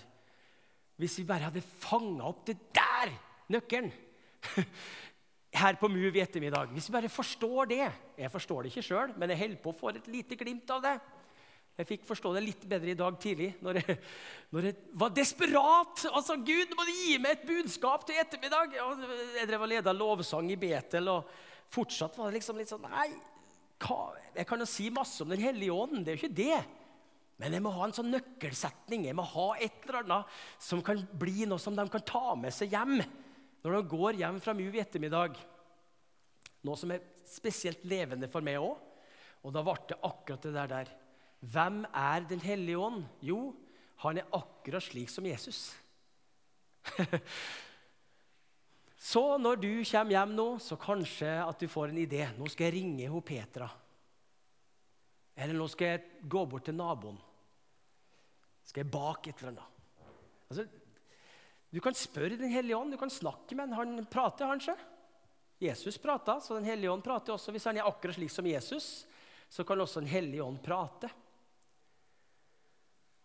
Hvis 0.96 1.18
vi 1.20 1.26
bare 1.28 1.50
hadde 1.50 1.62
fanga 1.62 2.30
opp 2.30 2.46
det 2.48 2.58
der, 2.76 3.12
nøkkelen 3.50 3.92
her 5.54 5.78
på 5.82 5.90
Move 5.90 6.18
i 6.18 6.22
ettermiddag. 6.22 6.74
Hvis 6.74 6.90
vi 6.90 6.94
bare 6.94 7.10
forstår 7.10 7.70
det 7.72 7.86
Jeg 8.18 8.32
forstår 8.32 8.64
det 8.64 8.74
ikke 8.74 8.86
sjøl, 8.86 9.14
men 9.18 9.32
jeg 9.32 9.40
holder 9.40 9.64
på 9.64 9.72
å 9.72 9.80
få 9.80 9.94
et 9.94 10.08
lite 10.12 10.38
glimt 10.38 10.70
av 10.76 10.84
det. 10.84 10.98
Jeg 11.80 11.88
fikk 11.88 12.02
forstå 12.10 12.34
det 12.36 12.42
litt 12.44 12.64
bedre 12.68 12.92
i 12.92 12.98
dag 13.00 13.16
tidlig, 13.24 13.54
når 13.64 13.80
jeg, 13.80 13.94
når 14.52 14.66
jeg 14.68 14.76
var 15.00 15.14
desperat. 15.16 16.02
Altså, 16.12 16.36
Gud, 16.36 16.74
må 16.76 16.84
du 16.84 16.92
gi 16.92 17.14
meg 17.24 17.38
et 17.38 17.46
budskap 17.48 18.04
til 18.04 18.20
ettermiddag! 18.20 18.76
Jeg 19.38 19.48
drev 19.48 19.64
og 19.64 19.72
leda 19.72 19.94
lovsang 19.96 20.50
i 20.52 20.58
Betel, 20.60 21.08
og 21.08 21.30
fortsatt 21.72 22.20
var 22.20 22.28
det 22.28 22.42
liksom 22.42 22.60
litt 22.60 22.74
sånn 22.74 22.84
Nei, 22.84 23.08
hva? 23.80 24.12
jeg 24.36 24.50
kan 24.50 24.60
jo 24.60 24.68
si 24.68 24.90
masse 24.92 25.24
om 25.24 25.32
Den 25.32 25.40
hellige 25.40 25.72
ånden, 25.72 26.04
det 26.04 26.12
er 26.12 26.20
jo 26.20 26.26
ikke 26.26 26.42
det. 26.42 26.60
Men 27.40 27.56
jeg 27.56 27.64
må 27.64 27.72
ha 27.72 27.88
en 27.88 27.96
sånn 27.96 28.12
nøkkelsetning. 28.12 29.08
Jeg 29.08 29.16
må 29.16 29.24
ha 29.32 29.48
et 29.64 29.88
eller 29.88 30.02
annet 30.02 30.40
som 30.60 30.84
kan 30.84 31.00
bli 31.22 31.48
noe 31.48 31.64
som 31.64 31.80
de 31.80 31.88
kan 31.88 32.04
ta 32.04 32.36
med 32.36 32.52
seg 32.52 32.76
hjem 32.76 33.00
når 33.64 33.76
du 33.76 33.90
går 33.92 34.20
hjem 34.22 34.40
fra 34.44 34.56
MUV 34.56 34.78
i 34.78 34.84
ettermiddag, 34.84 35.40
noe 36.68 36.80
som 36.80 36.92
er 36.94 37.04
spesielt 37.28 37.84
levende 37.88 38.30
for 38.32 38.46
meg 38.46 38.60
òg. 38.62 38.78
Og 39.46 39.54
da 39.56 39.64
ble 39.64 39.76
det 39.88 40.00
akkurat 40.04 40.46
det 40.46 40.54
der, 40.56 40.72
der. 40.72 40.90
Hvem 41.40 41.84
er 41.96 42.26
Den 42.28 42.42
hellige 42.44 42.80
ånd? 42.80 43.06
Jo, 43.24 43.54
han 44.04 44.20
er 44.20 44.28
akkurat 44.36 44.84
slik 44.84 45.12
som 45.12 45.28
Jesus. 45.28 45.72
så 49.12 49.24
når 49.40 49.62
du 49.64 49.72
kommer 49.84 50.16
hjem 50.16 50.36
nå, 50.36 50.50
så 50.60 50.76
kanskje 50.80 51.32
at 51.44 51.60
du 51.60 51.68
får 51.72 51.94
en 51.94 52.04
idé. 52.04 52.26
Nå 52.36 52.48
skal 52.52 52.68
jeg 52.68 52.80
ringe 52.82 53.08
ho 53.12 53.24
Petra. 53.24 53.70
Eller 55.40 55.56
nå 55.56 55.68
skal 55.72 55.94
jeg 55.94 56.28
gå 56.28 56.44
bort 56.52 56.68
til 56.68 56.76
naboen. 56.76 57.20
Skal 58.68 58.84
jeg 58.84 58.92
bake 58.92 59.32
et 59.32 59.40
eller 59.40 59.56
annet? 59.56 59.78
Altså, 60.50 60.66
du 61.70 61.80
kan 61.82 61.94
spørre 61.94 62.38
Den 62.38 62.50
hellige 62.50 62.78
ånd, 62.78 62.92
du 62.92 62.98
kan 62.98 63.12
snakke 63.14 63.56
med 63.56 63.74
han. 63.78 63.96
Han 64.00 64.10
prater, 64.10 64.60
sjøl. 64.60 64.80
Jesus 65.60 65.98
prata, 65.98 66.40
så 66.42 66.56
Den 66.56 66.66
hellige 66.70 66.92
ånd 66.92 67.04
prater 67.04 67.36
også. 67.36 67.52
Hvis 67.52 67.68
han 67.70 67.78
er 67.78 67.88
akkurat 67.88 68.16
slik 68.16 68.32
som 68.32 68.48
Jesus, 68.48 69.06
så 69.50 69.64
kan 69.64 69.82
også 69.82 70.02
Den 70.02 70.10
hellige 70.10 70.44
ånd 70.44 70.62
prate. 70.64 71.10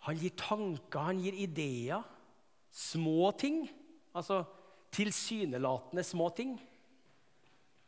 Han 0.05 0.19
gir 0.21 0.35
tanker, 0.37 1.01
han 1.01 1.23
gir 1.23 1.39
ideer. 1.41 2.03
Små 2.71 3.31
ting. 3.39 3.65
Altså 4.15 4.43
tilsynelatende 4.95 6.05
små 6.05 6.29
ting. 6.37 6.59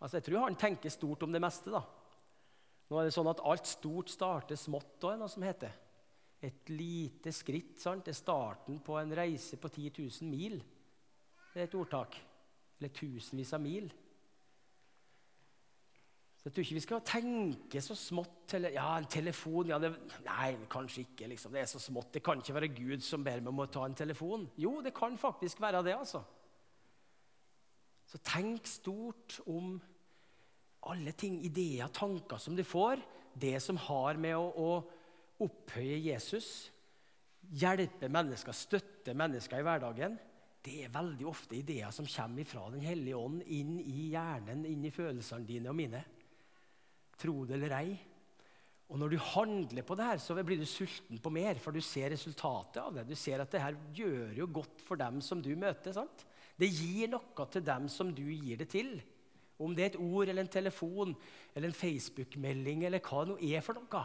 Altså, 0.00 0.16
Jeg 0.16 0.24
tror 0.24 0.44
han 0.46 0.56
tenker 0.56 0.90
stort 0.90 1.22
om 1.22 1.32
det 1.32 1.40
meste. 1.40 1.70
da. 1.70 1.82
Nå 2.88 2.98
er 2.98 3.04
det 3.04 3.14
sånn 3.14 3.30
at 3.30 3.42
Alt 3.44 3.66
stort 3.66 4.10
starter 4.10 4.56
smått 4.56 5.02
òg, 5.02 5.12
er 5.12 5.20
noe 5.20 5.28
som 5.28 5.42
heter. 5.42 5.72
Et 6.44 6.70
lite 6.70 7.32
skritt 7.32 7.80
sant? 7.80 8.04
Det 8.04 8.12
er 8.12 8.18
starten 8.18 8.80
på 8.84 8.98
en 9.00 9.14
reise 9.16 9.56
på 9.60 9.70
10 9.72 9.92
000 9.98 10.30
mil. 10.30 10.58
Det 11.52 11.62
er 11.62 11.70
et 11.70 11.78
ordtak. 11.78 12.18
Eller 12.76 12.92
tusenvis 12.92 13.54
av 13.56 13.62
mil. 13.64 13.88
Så 16.36 16.50
Jeg 16.50 16.52
tror 16.52 16.66
ikke 16.66 16.76
vi 16.76 16.84
skal 16.84 17.00
tenke 17.08 17.80
så 17.82 17.96
smått. 17.98 18.52
Eller, 18.54 18.76
ja, 18.76 18.90
en 18.98 19.08
telefon 19.10 19.72
ja, 19.72 19.80
det, 19.82 19.94
Nei, 20.26 20.52
kanskje 20.70 21.06
ikke. 21.06 21.30
liksom. 21.32 21.56
Det 21.56 21.62
er 21.62 21.70
så 21.70 21.80
smått. 21.82 22.12
Det 22.14 22.22
kan 22.22 22.38
ikke 22.38 22.54
være 22.54 22.74
Gud 22.76 23.02
som 23.02 23.24
ber 23.24 23.40
meg 23.40 23.50
om 23.54 23.64
å 23.64 23.70
ta 23.72 23.86
en 23.88 23.96
telefon. 23.96 24.44
Jo, 24.60 24.76
det 24.84 24.94
kan 24.94 25.16
faktisk 25.18 25.60
være 25.64 25.82
det. 25.88 25.96
altså. 25.96 26.22
Så 28.06 28.20
tenk 28.22 28.68
stort 28.70 29.40
om 29.50 29.80
alle 30.86 31.12
ting, 31.18 31.40
ideer, 31.42 31.88
tanker 31.90 32.38
som 32.38 32.54
du 32.54 32.62
får. 32.62 33.02
Det 33.34 33.56
som 33.62 33.80
har 33.88 34.20
med 34.20 34.36
å, 34.38 34.46
å 34.46 34.70
opphøye 35.44 35.98
Jesus, 36.08 36.70
hjelpe 37.56 38.08
mennesker, 38.12 38.56
støtte 38.56 39.14
mennesker 39.16 39.60
i 39.60 39.66
hverdagen. 39.66 40.16
Det 40.66 40.80
er 40.82 40.94
veldig 40.94 41.26
ofte 41.30 41.58
ideer 41.58 41.92
som 41.94 42.08
kommer 42.10 42.48
fra 42.48 42.66
Den 42.72 42.82
hellige 42.82 43.18
ånd 43.18 43.42
inn 43.54 43.76
i 43.78 44.10
hjernen, 44.10 44.64
inn 44.66 44.84
i 44.84 44.94
følelsene 44.94 45.46
dine 45.46 45.70
og 45.70 45.78
mine. 45.78 46.02
Tro 47.16 47.44
det 47.46 47.56
eller 47.56 47.76
ei. 47.78 47.96
Og 48.86 48.98
når 49.00 49.14
du 49.14 49.18
handler 49.18 49.82
på 49.86 49.96
det 49.98 50.06
her, 50.06 50.20
så 50.22 50.34
blir 50.38 50.60
du 50.60 50.66
sulten 50.68 51.18
på 51.22 51.30
mer, 51.34 51.58
for 51.58 51.74
du 51.74 51.82
ser 51.82 52.12
resultatet 52.14 52.78
av 52.82 52.94
det. 52.94 53.06
Du 53.08 53.16
ser 53.18 53.42
at 53.42 53.50
det 53.50 53.62
her 53.62 53.78
gjør 53.94 54.36
jo 54.42 54.46
godt 54.60 54.82
for 54.86 54.98
dem 55.00 55.18
som 55.24 55.42
du 55.42 55.52
møter. 55.58 55.94
sant? 55.94 56.26
Det 56.56 56.68
gir 56.70 57.10
noe 57.10 57.46
til 57.50 57.64
dem 57.66 57.88
som 57.92 58.12
du 58.14 58.22
gir 58.30 58.62
det 58.62 58.68
til. 58.72 58.94
Om 59.58 59.74
det 59.74 59.82
er 59.82 59.90
et 59.94 59.98
ord 60.02 60.28
eller 60.28 60.44
en 60.44 60.52
telefon 60.52 61.16
eller 61.54 61.70
en 61.70 61.80
Facebook-melding 61.80 62.84
eller 62.86 63.02
hva 63.02 63.24
det 63.24 63.32
nå 63.32 63.38
er 63.56 63.64
for 63.64 63.78
noe, 63.78 64.02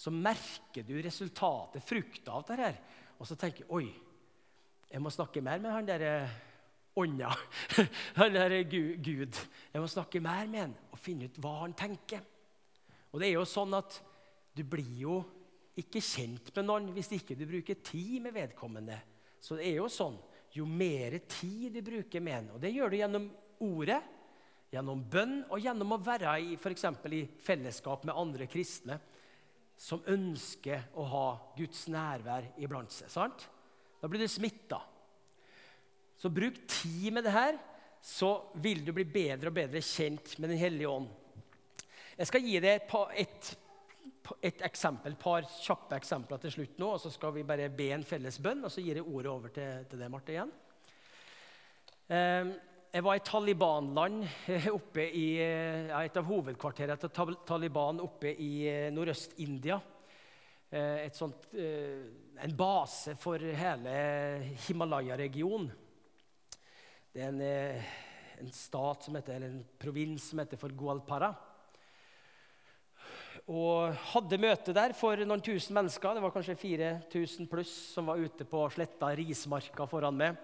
så 0.00 0.12
merker 0.14 0.86
du 0.86 0.94
resultatet, 1.02 1.84
frukta 1.84 2.32
av 2.38 2.46
det 2.48 2.56
her. 2.56 2.78
Og 3.20 3.28
så 3.28 3.36
tenker 3.36 3.66
du 3.66 3.74
oi, 3.76 3.88
jeg 4.88 5.02
må 5.04 5.12
snakke 5.12 5.42
mer 5.44 5.60
med 5.60 5.74
han 5.74 5.88
derre 5.88 6.14
ånda. 6.96 7.28
Han 8.18 8.34
derre 8.34 8.62
Gud. 8.64 9.36
Jeg 9.70 9.82
må 9.82 9.86
snakke 9.88 10.22
mer 10.24 10.48
med 10.50 10.64
han 10.64 10.72
og 10.90 10.98
finne 10.98 11.28
ut 11.30 11.36
hva 11.38 11.52
han 11.60 11.76
tenker. 11.78 12.24
Og 13.12 13.20
det 13.22 13.28
er 13.28 13.36
jo 13.36 13.44
sånn 13.46 13.76
at 13.78 14.00
du 14.56 14.64
blir 14.66 14.96
jo 14.98 15.20
ikke 15.78 16.02
kjent 16.02 16.50
med 16.56 16.66
noen 16.66 16.90
hvis 16.96 17.12
ikke 17.14 17.36
du 17.38 17.44
bruker 17.48 17.78
tid 17.84 18.18
med 18.24 18.34
vedkommende. 18.34 18.98
Så 19.40 19.60
det 19.60 19.68
er 19.68 19.78
jo 19.78 19.86
sånn 19.92 20.18
jo 20.56 20.66
mer 20.66 21.20
tid 21.30 21.78
du 21.78 21.84
bruker 21.86 22.24
med 22.24 22.38
en. 22.40 22.50
Og 22.56 22.64
det 22.64 22.72
gjør 22.74 22.90
du 22.90 22.98
gjennom 22.98 23.30
ordet, 23.62 24.00
gjennom 24.74 25.06
bønn 25.12 25.38
og 25.46 25.62
gjennom 25.62 25.94
å 25.94 26.02
være 26.02 26.34
i, 26.42 26.58
for 26.58 26.74
i 26.74 27.22
fellesskap 27.46 28.08
med 28.08 28.18
andre 28.18 28.50
kristne 28.50 28.98
som 29.80 30.02
ønsker 30.12 30.90
å 31.00 31.06
ha 31.08 31.26
Guds 31.56 31.86
nærvær 31.88 32.50
iblant 32.60 32.92
seg. 32.92 33.08
sant? 33.12 33.46
Da 34.00 34.08
blir 34.08 34.20
du 34.20 34.28
smitta. 34.28 34.80
Så 36.20 36.28
bruk 36.28 36.58
tid 36.68 37.14
med 37.16 37.24
det 37.24 37.32
her, 37.32 37.56
så 38.04 38.52
vil 38.60 38.84
du 38.84 38.92
bli 38.96 39.06
bedre 39.08 39.48
og 39.48 39.56
bedre 39.56 39.80
kjent 39.84 40.36
med 40.38 40.52
Den 40.52 40.60
hellige 40.60 40.88
ånd. 40.88 41.08
Jeg 42.16 42.28
skal 42.28 42.44
gi 42.44 42.60
deg 42.60 42.92
et, 43.16 43.50
et 44.44 44.62
eksempel, 44.68 45.16
par 45.20 45.48
kjappe 45.48 45.96
eksempler 45.96 46.40
til 46.42 46.52
slutt 46.52 46.80
nå, 46.80 46.94
og 46.96 47.00
så 47.00 47.12
skal 47.12 47.32
vi 47.36 47.46
bare 47.48 47.70
be 47.72 47.88
en 47.94 48.04
felles 48.04 48.36
bønn, 48.40 48.64
og 48.64 48.72
så 48.72 48.84
gir 48.84 49.00
jeg 49.00 49.08
ordet 49.08 49.32
over 49.32 49.54
til, 49.54 49.86
til 49.88 50.02
deg, 50.02 50.12
Marte, 50.12 50.34
igjen. 50.36 50.52
Ehm, 52.12 52.52
jeg 52.90 53.04
var 53.06 53.20
i 53.20 53.22
Taliban-land, 53.22 54.24
oppe 54.78 55.04
i 55.14 55.26
ja, 55.38 56.00
et 56.02 56.16
av 56.18 56.26
hovedkvarterene 56.26 56.98
til 56.98 57.36
Taliban 57.46 58.00
oppe 58.02 58.32
i 58.34 58.64
eh, 58.66 58.88
Nordøst-India. 58.90 59.76
Eh, 60.70 61.06
eh, 61.06 62.00
en 62.42 62.56
base 62.58 63.14
for 63.20 63.38
hele 63.38 63.92
Himalaya-regionen. 64.66 65.70
Det 67.14 67.22
er 67.22 67.30
en, 67.30 67.40
en, 68.42 68.50
stat 68.54 69.06
som 69.06 69.18
heter, 69.18 69.38
eller 69.38 69.54
en 69.54 69.62
provins 69.78 70.26
som 70.32 70.42
heter 70.42 70.58
for 70.58 70.74
Gualpara 70.74 71.30
og 73.50 73.96
hadde 74.12 74.38
møte 74.38 74.74
der 74.76 74.92
for 74.94 75.18
noen 75.26 75.42
tusen 75.42 75.74
mennesker. 75.74 76.14
Det 76.14 76.22
var 76.22 76.32
kanskje 76.34 76.54
4000 76.60 77.48
pluss 77.50 77.72
som 77.96 78.06
var 78.06 78.20
ute 78.22 78.46
på 78.46 78.60
sletta 78.70 79.08
rismarka 79.18 79.86
foran 79.90 80.18
meg. 80.20 80.38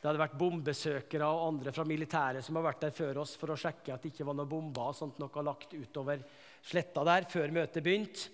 Det 0.00 0.08
hadde 0.08 0.22
vært 0.22 0.38
bombesøkere 0.40 1.26
og 1.28 1.42
andre 1.50 1.72
fra 1.76 1.84
militæret 1.84 2.44
som 2.44 2.56
har 2.56 2.70
vært 2.70 2.86
der 2.86 2.94
før 2.96 3.20
oss 3.20 3.34
for 3.36 3.52
å 3.52 3.58
sjekke 3.60 3.92
at 3.92 4.00
det 4.00 4.14
ikke 4.14 4.24
var 4.24 4.38
noen 4.38 4.48
bomber 4.48 4.88
og 4.88 4.96
sånt 4.96 5.20
noe 5.20 5.44
lagt 5.44 5.74
utover 5.76 6.22
sletta 6.64 7.04
der 7.04 7.26
før 7.28 7.52
møtet 7.52 7.84
begynte. 7.84 8.30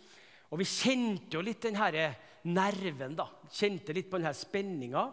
Og 0.55 0.61
vi 0.63 0.69
kjente 0.71 1.35
jo 1.35 1.43
litt 1.43 1.67
den 1.67 1.79
nerven, 2.47 3.17
da. 3.19 3.27
Kjente 3.51 3.95
litt 3.97 4.07
på 4.11 4.21
den 4.21 4.29
her 4.29 4.37
spenninga. 4.39 5.09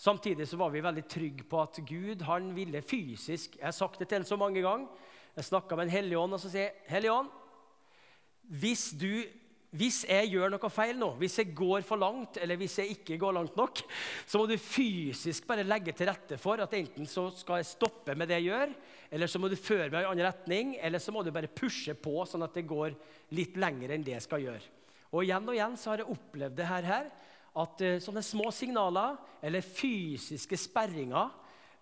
Samtidig 0.00 0.46
så 0.48 0.56
var 0.56 0.72
vi 0.72 0.80
veldig 0.80 1.04
trygge 1.10 1.44
på 1.44 1.60
at 1.60 1.80
Gud 1.84 2.22
han 2.22 2.52
ville 2.56 2.80
fysisk 2.86 3.58
Jeg 3.58 3.66
har 3.66 3.74
sagt 3.76 3.98
det 3.98 4.08
til 4.08 4.22
ham 4.22 4.28
så 4.28 4.38
mange 4.40 4.62
ganger. 4.64 4.88
Jeg 5.36 5.50
snakka 5.50 5.76
med 5.76 5.88
en 5.88 5.96
hellig 5.98 6.16
ånd, 6.18 6.34
og 6.34 6.40
så 6.40 6.48
sier 6.50 6.70
jeg, 6.70 6.86
Hellige 6.88 7.14
ånd, 7.14 7.28
hvis, 8.48 8.88
du, 8.96 9.28
hvis 9.76 10.00
jeg 10.08 10.30
gjør 10.32 10.54
noe 10.54 10.70
feil 10.72 10.96
nå, 10.96 11.10
hvis 11.20 11.34
jeg 11.42 11.52
går 11.56 11.82
for 11.84 12.00
langt, 12.00 12.38
eller 12.40 12.56
hvis 12.56 12.78
jeg 12.80 12.94
ikke 12.94 13.18
går 13.20 13.34
langt 13.36 13.58
nok, 13.58 13.82
så 14.24 14.40
må 14.40 14.46
du 14.48 14.54
fysisk 14.56 15.44
bare 15.48 15.66
legge 15.66 15.92
til 15.92 16.08
rette 16.08 16.38
for 16.40 16.62
at 16.64 16.72
enten 16.78 17.08
så 17.08 17.26
skal 17.36 17.60
jeg 17.60 17.68
stoppe 17.68 18.16
med 18.16 18.30
det 18.30 18.38
jeg 18.38 18.48
gjør, 18.48 18.72
eller 19.12 19.28
så 19.28 19.40
må 19.40 19.50
du 19.52 19.58
føre 19.60 19.90
meg 19.92 20.00
i 20.00 20.06
en 20.06 20.14
annen 20.14 20.28
retning, 20.30 20.72
eller 20.80 21.02
så 21.04 21.12
må 21.12 21.20
du 21.24 21.32
bare 21.34 21.52
pushe 21.52 21.92
på 21.92 22.24
sånn 22.24 22.46
at 22.48 22.56
det 22.56 22.64
går 22.68 22.96
litt 23.36 23.60
lenger 23.60 23.92
enn 23.92 24.06
det 24.06 24.16
jeg 24.16 24.24
skal 24.24 24.46
gjøre. 24.46 24.64
Og 25.12 25.24
igjen 25.24 25.48
og 25.48 25.56
igjen 25.56 25.76
så 25.80 25.92
har 25.92 26.02
jeg 26.02 26.16
opplevd 26.16 26.56
det 26.56 26.68
her, 26.68 26.88
her 26.88 27.12
at 27.58 27.84
uh, 27.84 27.94
sånne 28.00 28.24
små 28.24 28.48
signaler 28.54 29.16
eller 29.44 29.64
fysiske 29.64 30.56
sperringer 30.60 31.30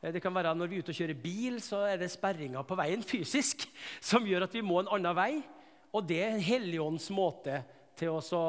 eh, 0.01 0.13
det 0.15 0.23
kan 0.25 0.35
være 0.35 0.55
Når 0.55 0.71
vi 0.71 0.79
er 0.79 0.87
ute 0.87 0.95
og 0.95 0.99
kjører 1.01 1.19
bil, 1.23 1.59
så 1.63 1.83
er 1.87 2.01
det 2.01 2.11
sperringer 2.13 2.67
på 2.67 2.79
veien 2.79 3.03
fysisk 3.07 3.67
som 4.11 4.27
gjør 4.27 4.47
at 4.47 4.59
vi 4.59 4.65
må 4.67 4.81
en 4.83 4.91
annen 4.99 5.19
vei. 5.19 5.33
Og 5.97 6.05
det 6.05 6.21
er 6.27 6.43
Helligåndens 6.45 7.09
måte 7.15 7.63
til 7.97 8.13
å 8.13 8.47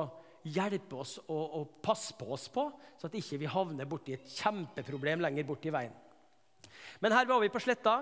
hjelpe 0.48 1.00
oss 1.02 1.18
og, 1.26 1.44
og, 1.60 1.76
passe 1.84 2.16
på 2.20 2.30
oss 2.36 2.48
på, 2.52 2.68
så 3.00 3.08
at 3.08 3.16
ikke 3.20 3.40
vi 3.42 3.52
havner 3.52 3.88
borti 3.90 4.16
et 4.16 4.36
kjempeproblem 4.38 5.24
lenger 5.24 5.48
borti 5.48 5.72
veien. 5.74 5.96
Men 7.04 7.16
her 7.16 7.28
var 7.30 7.42
vi 7.44 7.52
på 7.52 7.62
sletta, 7.62 8.00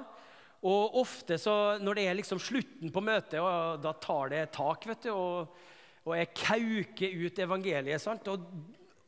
og 0.66 0.98
ofte 1.02 1.38
så, 1.42 1.78
når 1.82 1.98
det 1.98 2.06
er 2.10 2.18
liksom 2.18 2.42
slutten 2.42 2.94
på 2.94 3.04
møtet, 3.04 3.38
og 3.42 3.82
da 3.84 3.94
tar 4.02 4.32
det 4.34 4.44
tak, 4.56 4.88
vet 4.90 5.06
du, 5.06 5.12
og, 5.14 5.60
og 6.06 6.16
jeg 6.18 6.32
kauker 6.38 7.20
ut 7.26 7.42
evangeliet. 7.46 8.02
sant? 8.02 8.30
Og 8.32 8.48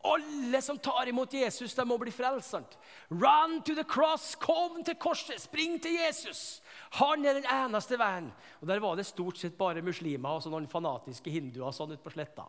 alle 0.07 0.61
som 0.61 0.77
tar 0.79 1.09
imot 1.09 1.33
Jesus, 1.33 1.73
de 1.75 1.85
må 1.87 1.97
bli 2.01 2.13
frelst. 2.13 2.77
Run 3.09 3.61
to 3.65 3.75
the 3.77 3.85
cross! 3.87 4.35
Kom 4.39 4.83
til 4.85 4.97
korset! 5.01 5.41
Spring 5.41 5.79
til 5.81 5.97
Jesus! 5.97 6.61
Han 6.99 7.25
er 7.25 7.37
den 7.37 7.49
eneste 7.51 7.99
veien. 7.99 8.29
Og 8.61 8.67
Der 8.67 8.79
var 8.83 8.95
det 8.95 9.07
stort 9.07 9.37
sett 9.37 9.57
bare 9.57 9.83
muslimer 9.85 10.37
og 10.37 10.43
så 10.43 10.51
noen 10.53 10.69
fanatiske 10.71 11.31
hinduer 11.33 11.75
sånn 11.75 11.93
ute 11.95 12.03
på 12.03 12.13
sletta. 12.15 12.47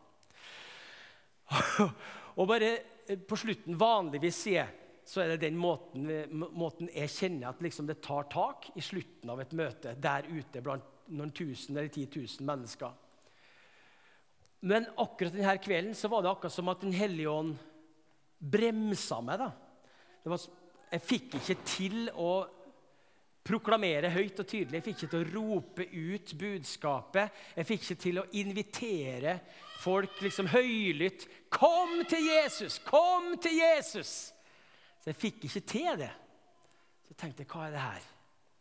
og 2.38 2.44
bare 2.48 2.70
eh, 3.08 3.18
på 3.18 3.38
slutten, 3.40 3.78
vanligvis 3.78 4.44
sier 4.46 4.74
så 5.08 5.22
er 5.22 5.32
det 5.32 5.46
den 5.46 5.56
måten, 5.56 6.04
måten 6.28 6.90
jeg 6.92 7.08
kjenner 7.08 7.48
at 7.48 7.62
liksom 7.64 7.86
det 7.88 8.02
tar 8.04 8.26
tak 8.28 8.66
i 8.76 8.82
slutten 8.84 9.30
av 9.32 9.40
et 9.40 9.54
møte 9.56 9.94
der 9.96 10.28
ute 10.28 10.60
blant 10.60 10.84
noen 11.16 11.32
tusen 11.32 11.78
eller 11.78 11.88
ti 11.92 12.04
tusen 12.12 12.44
mennesker. 12.44 12.92
Men 14.68 14.88
akkurat 15.00 15.32
denne 15.32 15.54
kvelden 15.62 15.96
så 15.96 16.10
var 16.12 16.24
det 16.24 16.30
akkurat 16.32 16.52
som 16.52 16.68
at 16.68 16.84
Den 16.84 16.92
hellige 16.92 17.30
ånd 17.30 17.56
bremsa 18.38 19.20
meg. 19.24 19.38
da. 19.38 19.50
Var, 20.28 20.46
jeg 20.92 21.04
fikk 21.04 21.38
ikke 21.38 21.56
til 21.64 22.10
å 22.12 22.32
proklamere 23.44 24.10
høyt 24.12 24.40
og 24.42 24.46
tydelig. 24.46 24.78
Jeg 24.78 24.86
fikk 24.86 25.02
ikke 25.02 25.10
til 25.12 25.22
å 25.22 25.30
rope 25.34 25.86
ut 25.88 26.34
budskapet. 26.40 27.40
Jeg 27.56 27.68
fikk 27.68 27.84
ikke 27.84 28.02
til 28.02 28.20
å 28.20 28.26
invitere 28.40 29.38
folk 29.80 30.20
liksom 30.22 30.50
høylytt. 30.52 31.28
'Kom 31.50 32.04
til 32.08 32.26
Jesus! 32.26 32.78
Kom 32.84 33.38
til 33.38 33.56
Jesus!' 33.56 34.32
Så 35.00 35.10
jeg 35.12 35.16
fikk 35.16 35.44
ikke 35.44 35.60
til 35.60 35.98
det. 35.98 36.10
Så 37.04 37.14
jeg 37.14 37.16
tenkte 37.16 37.46
hva 37.48 37.66
er 37.66 37.70
det 37.70 37.80
her? 37.80 38.08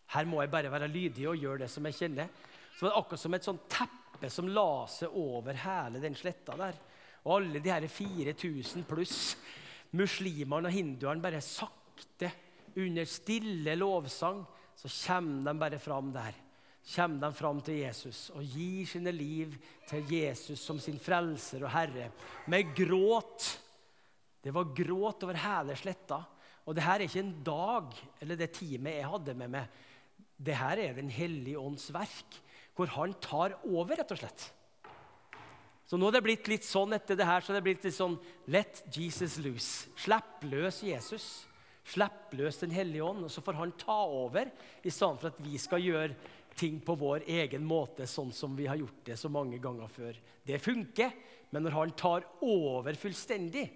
Her 0.08 0.26
må 0.26 0.42
jeg 0.42 0.52
bare 0.52 0.72
være 0.72 0.88
lydig 0.88 1.28
og 1.28 1.36
gjøre 1.36 1.66
det 1.66 1.70
som 1.70 1.86
jeg 1.86 1.98
kjenner. 1.98 2.30
Så 2.78 2.86
det 2.86 2.92
var 2.92 3.00
akkurat 3.02 3.20
som 3.20 3.34
et 3.34 3.44
sånt 3.48 3.66
teppe 3.70 4.30
som 4.30 4.48
la 4.48 4.86
seg 4.88 5.10
over 5.18 5.54
hele 5.54 6.00
den 6.00 6.16
sletta 6.16 6.56
der. 6.56 6.78
Og 7.26 7.42
alle 7.42 7.60
de 7.60 7.72
her 7.74 7.88
4000 7.88 8.86
pluss 8.88 9.36
muslimene 9.98 10.70
og 10.70 10.74
hinduene 10.74 11.24
bare 11.24 11.42
sakte, 11.42 12.32
under 12.78 13.08
stille 13.10 13.74
lovsang, 13.76 14.44
så 14.78 14.90
kommer 15.08 15.50
de 15.50 15.60
bare 15.60 15.80
fram 15.82 16.12
der. 16.14 16.36
Kommer 16.88 17.20
de 17.26 17.36
fram 17.36 17.60
til 17.66 17.82
Jesus 17.82 18.30
og 18.32 18.46
gir 18.46 18.86
sine 18.88 19.12
liv 19.12 19.56
til 19.90 20.14
Jesus 20.14 20.62
som 20.62 20.80
sin 20.80 21.00
frelser 21.02 21.66
og 21.66 21.74
herre. 21.74 22.12
Med 22.48 22.76
gråt. 22.78 23.48
Det 24.44 24.54
var 24.56 24.70
gråt 24.78 25.26
over 25.26 25.42
hele 25.42 25.76
sletta. 25.76 26.22
Og 26.68 26.76
det 26.76 26.86
her 26.86 27.00
er 27.00 27.08
ikke 27.08 27.24
en 27.24 27.36
dag 27.44 27.98
eller 28.22 28.40
det 28.40 28.52
teamet 28.56 29.00
jeg 29.00 29.10
hadde 29.10 29.36
med 29.40 29.52
meg. 29.58 29.82
Det 30.38 30.56
her 30.56 30.78
er 30.78 30.94
Den 30.94 31.10
hellige 31.10 31.60
ånds 31.60 31.90
verk, 31.94 32.38
hvor 32.76 32.86
han 32.94 33.16
tar 33.20 33.58
over, 33.66 33.98
rett 33.98 34.12
og 34.14 34.20
slett. 34.22 34.52
Så 35.88 35.98
nå 35.98 36.10
er 36.10 36.18
det 36.18 36.24
blitt 36.26 36.48
litt 36.52 36.68
sånn 36.68 36.94
etter 36.94 37.16
det 37.18 37.26
her, 37.26 37.42
så 37.42 37.56
det 37.56 37.64
blitt 37.66 37.86
litt 37.88 37.96
sånn 37.96 38.18
Let 38.52 38.84
Jesus 38.92 39.40
loose. 39.40 39.88
Slipp 39.98 40.44
løs 40.52 40.84
Jesus. 40.84 41.47
Slipp 41.88 42.34
løs 42.36 42.60
Den 42.60 42.74
hellige 42.76 43.06
ånd, 43.06 43.24
og 43.24 43.32
så 43.32 43.44
får 43.44 43.60
han 43.62 43.72
ta 43.80 43.98
over, 44.12 44.50
i 44.84 44.92
stedet 44.92 45.22
for 45.22 45.32
at 45.32 45.42
vi 45.44 45.58
skal 45.62 45.84
gjøre 45.84 46.36
ting 46.58 46.80
på 46.84 46.96
vår 46.98 47.28
egen 47.30 47.64
måte, 47.68 48.08
sånn 48.10 48.34
som 48.34 48.56
vi 48.58 48.66
har 48.68 48.80
gjort 48.80 49.04
det 49.06 49.18
så 49.20 49.30
mange 49.32 49.60
ganger 49.62 49.92
før. 49.92 50.18
Det 50.44 50.60
funker, 50.64 51.14
men 51.54 51.64
når 51.64 51.78
han 51.78 51.94
tar 52.00 52.26
over 52.44 52.98
fullstendig, 52.98 53.68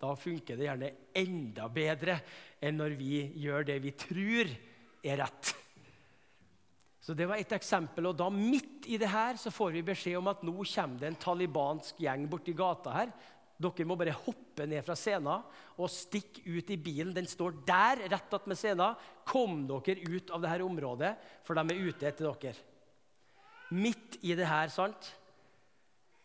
da 0.00 0.14
funker 0.18 0.56
det 0.58 0.68
gjerne 0.68 0.92
enda 1.16 1.68
bedre 1.72 2.16
enn 2.64 2.78
når 2.80 2.96
vi 2.98 3.20
gjør 3.40 3.68
det 3.68 3.78
vi 3.82 3.92
tror 3.98 4.50
er 5.04 5.20
rett. 5.22 5.52
Så 7.04 7.12
Det 7.12 7.26
var 7.28 7.36
et 7.36 7.52
eksempel. 7.52 8.06
og 8.06 8.16
da 8.16 8.30
Midt 8.30 8.86
i 8.88 8.96
det 8.96 9.10
her 9.12 9.36
så 9.36 9.50
får 9.52 9.72
vi 9.72 9.82
beskjed 9.82 10.16
om 10.16 10.28
at 10.28 10.42
nå 10.42 10.54
kommer 10.64 10.98
det 10.98 11.08
en 11.10 11.20
talibansk 11.20 12.00
gjeng 12.00 12.24
borti 12.30 12.54
gata 12.56 12.94
her. 12.94 13.12
Dere 13.54 13.86
må 13.86 13.94
bare 13.98 14.16
hoppe 14.24 14.66
ned 14.66 14.82
fra 14.82 14.96
scenen 14.98 15.44
og 15.78 15.90
stikke 15.92 16.42
ut 16.56 16.70
i 16.74 16.78
bilen. 16.80 17.14
Den 17.14 17.28
står 17.30 17.60
der, 17.66 18.02
rett 18.10 18.34
attmed 18.34 18.58
scenen. 18.58 18.96
Kom 19.26 19.62
dere 19.70 20.00
ut 20.02 20.32
av 20.34 20.42
dette 20.42 20.66
området, 20.66 21.12
for 21.46 21.58
de 21.58 21.74
er 21.74 21.84
ute 21.90 22.08
etter 22.08 22.26
dere. 22.26 22.56
Midt 23.74 24.18
i 24.26 24.34
det 24.36 24.48
her, 24.48 24.72
sant? 24.74 25.12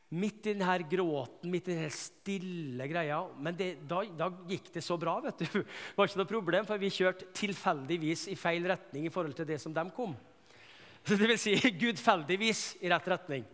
Midt 0.09 0.47
i 0.49 0.55
denne 0.55 0.75
gråten, 0.89 1.51
midt 1.53 1.67
i 1.69 1.75
denne 1.75 1.91
stille 1.93 2.87
greia. 2.89 3.19
Men 3.37 3.57
det, 3.57 3.69
da, 3.89 4.01
da, 4.17 4.31
gikk 4.49 4.71
det 4.73 4.81
så 4.81 4.97
bra. 4.97 5.19
vet 5.21 5.43
du. 5.45 5.45
Det 5.61 5.97
var 5.97 6.09
ikke 6.09 6.21
noe 6.23 6.31
problem, 6.31 6.65
for 6.65 6.81
vi 6.81 6.89
kjørte 6.93 7.29
tilfeldigvis 7.37 8.25
i 8.33 8.37
feil 8.39 8.65
retning 8.71 9.05
i 9.05 9.13
forhold 9.13 9.37
til 9.37 9.47
det 9.49 9.59
som 9.61 9.75
de 9.75 9.85
kom. 9.93 10.17
Det 11.05 11.19
vil 11.21 11.37
si 11.37 11.53
gudfeldigvis 11.53 12.79
i 12.81 12.89
rett 12.89 13.13
retning. 13.13 13.45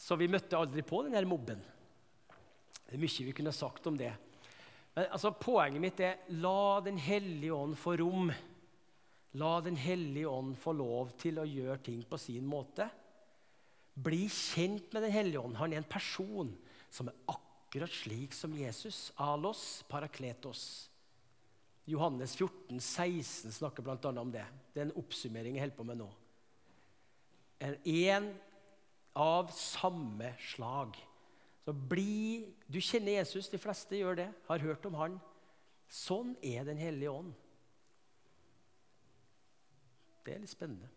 Så 0.00 0.16
vi 0.16 0.30
møtte 0.32 0.56
aldri 0.56 0.80
på 0.88 1.04
denne 1.04 1.20
mobben. 1.28 1.60
Det 2.90 2.98
er 2.98 3.02
mye 3.04 3.26
vi 3.28 3.34
kunne 3.38 3.54
sagt 3.54 3.86
om 3.86 3.94
det. 3.98 4.10
Men 4.96 5.06
altså, 5.14 5.30
Poenget 5.38 5.82
mitt 5.82 6.00
er 6.02 6.24
la 6.42 6.80
Den 6.82 6.98
hellige 6.98 7.54
ånd 7.54 7.76
få 7.78 7.94
rom. 8.00 8.32
La 9.38 9.52
Den 9.62 9.78
hellige 9.78 10.26
ånd 10.26 10.56
få 10.58 10.74
lov 10.74 11.12
til 11.20 11.38
å 11.38 11.46
gjøre 11.46 11.78
ting 11.86 12.02
på 12.02 12.18
sin 12.18 12.48
måte. 12.50 12.88
Bli 13.94 14.24
kjent 14.26 14.90
med 14.90 15.06
Den 15.06 15.14
hellige 15.14 15.44
ånd. 15.44 15.58
Han 15.60 15.72
er 15.72 15.84
en 15.84 15.92
person 15.92 16.50
som 16.90 17.12
er 17.12 17.20
akkurat 17.30 17.94
slik 17.94 18.34
som 18.34 18.56
Jesus. 18.58 19.12
Alos 19.22 19.84
parakletos. 19.86 20.88
Johannes 21.86 22.34
14, 22.34 22.80
16 22.80 23.54
snakker 23.54 23.86
bl.a. 23.86 24.10
om 24.10 24.34
det. 24.34 24.44
Det 24.74 24.82
er 24.82 24.88
en 24.88 24.98
oppsummering 24.98 25.56
jeg 25.56 25.68
holder 25.68 25.78
på 25.78 25.86
med 25.86 26.02
nå. 26.02 26.10
En 27.60 28.28
av 29.14 29.54
samme 29.54 30.34
slag. 30.52 30.98
Så 31.70 31.74
bli 31.74 32.50
Du 32.66 32.80
kjenner 32.82 33.20
Jesus, 33.20 33.46
de 33.46 33.58
fleste 33.58 33.94
gjør 33.94 34.16
det, 34.18 34.28
har 34.48 34.62
hørt 34.64 34.86
om 34.88 34.94
han. 34.98 35.20
Sånn 35.86 36.32
er 36.42 36.64
Den 36.66 36.80
hellige 36.82 37.12
ånd. 37.14 37.30
Det 40.26 40.34
er 40.34 40.40
litt 40.42 40.50
spennende. 40.50 40.88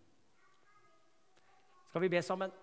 Skal 1.92 2.02
vi 2.02 2.10
be 2.10 2.22
sammen? 2.26 2.56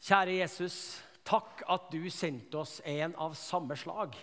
Kjære 0.00 0.38
Jesus, 0.38 0.78
takk 1.20 1.60
at 1.68 1.92
du 1.92 2.08
sendte 2.08 2.62
oss 2.62 2.78
en 2.80 3.12
av 3.20 3.36
samme 3.36 3.76
slag. 3.76 4.16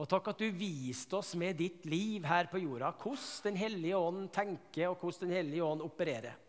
Og 0.00 0.08
takk 0.08 0.32
at 0.32 0.40
du 0.40 0.48
viste 0.48 1.20
oss 1.20 1.34
med 1.36 1.60
ditt 1.60 1.84
liv 1.84 2.24
her 2.24 2.48
på 2.48 2.62
jorda 2.64 2.94
hvordan 2.96 3.50
Den 3.50 3.60
hellige 3.60 4.00
ånd 4.00 4.32
tenker, 4.32 4.88
og 4.88 4.96
hvordan 5.04 5.28
Den 5.28 5.36
hellige 5.42 5.68
ånd 5.68 5.84
opererer. 5.84 6.40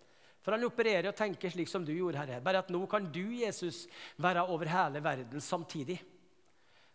For 0.44 0.56
han 0.56 0.66
opererer 0.68 1.08
og 1.10 1.16
tenker 1.18 1.54
slik 1.54 1.70
som 1.72 1.86
du 1.88 1.94
gjorde, 1.96 2.20
Herre. 2.20 2.42
Bare 2.44 2.64
at 2.66 2.72
nå 2.74 2.84
kan 2.92 3.06
du, 3.14 3.24
Jesus, 3.40 3.86
være 4.22 4.44
over 4.52 4.68
hele 4.68 5.04
verden 5.04 5.44
samtidig. 5.44 6.02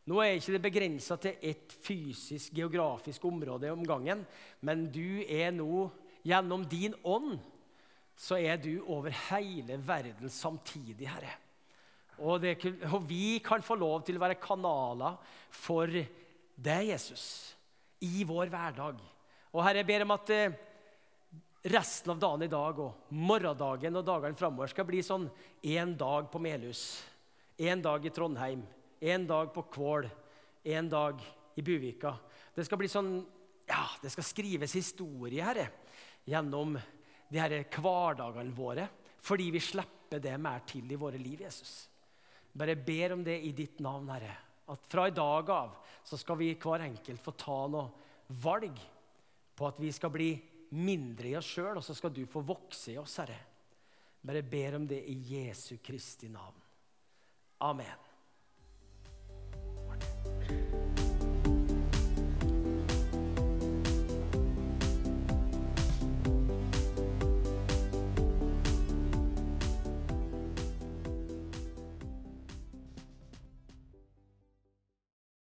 Nå 0.09 0.21
er 0.25 0.39
ikke 0.39 0.55
det 0.55 0.65
begrensa 0.65 1.19
til 1.21 1.41
ett 1.45 1.73
fysisk, 1.85 2.55
geografisk 2.57 3.25
område 3.29 3.73
om 3.73 3.83
gangen, 3.85 4.23
men 4.65 4.87
du 4.93 5.21
er 5.25 5.53
nå, 5.53 5.89
gjennom 6.25 6.65
din 6.69 6.95
ånd, 7.05 7.37
så 8.19 8.39
er 8.41 8.57
du 8.61 8.81
over 8.91 9.13
hele 9.29 9.77
verden 9.85 10.33
samtidig, 10.33 11.07
Herre. 11.09 11.35
Og, 12.19 12.41
det, 12.43 12.57
og, 12.89 13.03
vi 13.07 13.39
kan 13.45 13.63
få 13.63 13.77
lov 13.79 14.03
til 14.07 14.19
å 14.19 14.25
være 14.25 14.41
kanaler 14.43 15.21
for 15.55 15.93
deg, 15.93 16.89
Jesus, 16.89 17.27
i 18.03 18.25
vår 18.27 18.51
hverdag. 18.51 18.99
Og 19.53 19.63
Herre, 19.63 19.85
jeg 19.85 19.89
ber 19.93 20.05
om 20.07 20.17
at 20.17 20.33
eh, 20.35 20.57
resten 21.63 22.11
av 22.11 22.19
dagen 22.19 22.43
i 22.43 22.51
dag 22.51 22.79
og 22.83 23.15
morgendagen 23.15 23.99
og 23.99 24.07
dagene 24.07 24.39
framover 24.39 24.71
skal 24.71 24.87
bli 24.89 25.03
sånn 25.05 25.27
én 25.67 25.97
dag 25.99 26.29
på 26.31 26.41
Melhus, 26.43 27.03
én 27.59 27.83
dag 27.83 28.05
i 28.07 28.13
Trondheim, 28.15 28.63
én 29.01 29.27
dag 29.27 29.51
på 29.55 29.67
Kvål, 29.73 30.09
én 30.65 30.89
dag 30.91 31.21
i 31.59 31.63
Buvika. 31.63 32.15
Det 32.55 32.65
skal 32.67 32.81
bli 32.81 32.91
sånn, 32.91 33.13
ja, 33.67 33.85
det 34.03 34.13
skal 34.15 34.27
skrives 34.27 34.77
historie, 34.79 35.43
Herre, 35.43 35.69
gjennom 36.29 36.77
de 37.29 37.41
her 37.43 37.57
hverdagene 37.75 38.55
våre, 38.55 38.89
fordi 39.21 39.51
vi 39.53 39.63
slipper 39.63 40.23
det 40.23 40.37
mer 40.41 40.63
til 40.67 40.91
i 40.91 40.99
våre 40.99 41.19
liv, 41.21 41.43
Jesus. 41.45 41.89
Bare 42.59 42.79
ber 42.79 43.15
om 43.15 43.25
det 43.27 43.37
i 43.45 43.53
ditt 43.53 43.83
navn, 43.85 44.09
Herre. 44.15 44.37
At 44.69 44.85
fra 44.89 45.07
i 45.09 45.15
dag 45.17 45.51
av 45.51 45.77
så 46.05 46.19
skal 46.21 46.39
vi 46.41 46.53
hver 46.61 46.85
enkelt 46.85 47.23
få 47.25 47.33
ta 47.41 47.59
noe 47.71 48.33
valg 48.45 48.81
på 49.57 49.67
at 49.67 49.79
vi 49.81 49.91
skal 49.93 50.13
bli 50.13 50.31
mindre 50.77 51.31
i 51.31 51.37
oss 51.39 51.49
sjøl, 51.55 51.79
og 51.79 51.85
så 51.85 51.95
skal 51.97 52.13
du 52.15 52.25
få 52.29 52.43
vokse 52.47 52.93
i 52.93 52.99
oss, 53.01 53.17
Herre. 53.23 53.39
Bare 54.21 54.43
ber 54.43 54.77
om 54.77 54.87
det 54.89 55.01
i 55.09 55.17
Jesu 55.35 55.79
Kristi 55.85 56.29
navn. 56.33 56.59
Amen. 57.65 58.08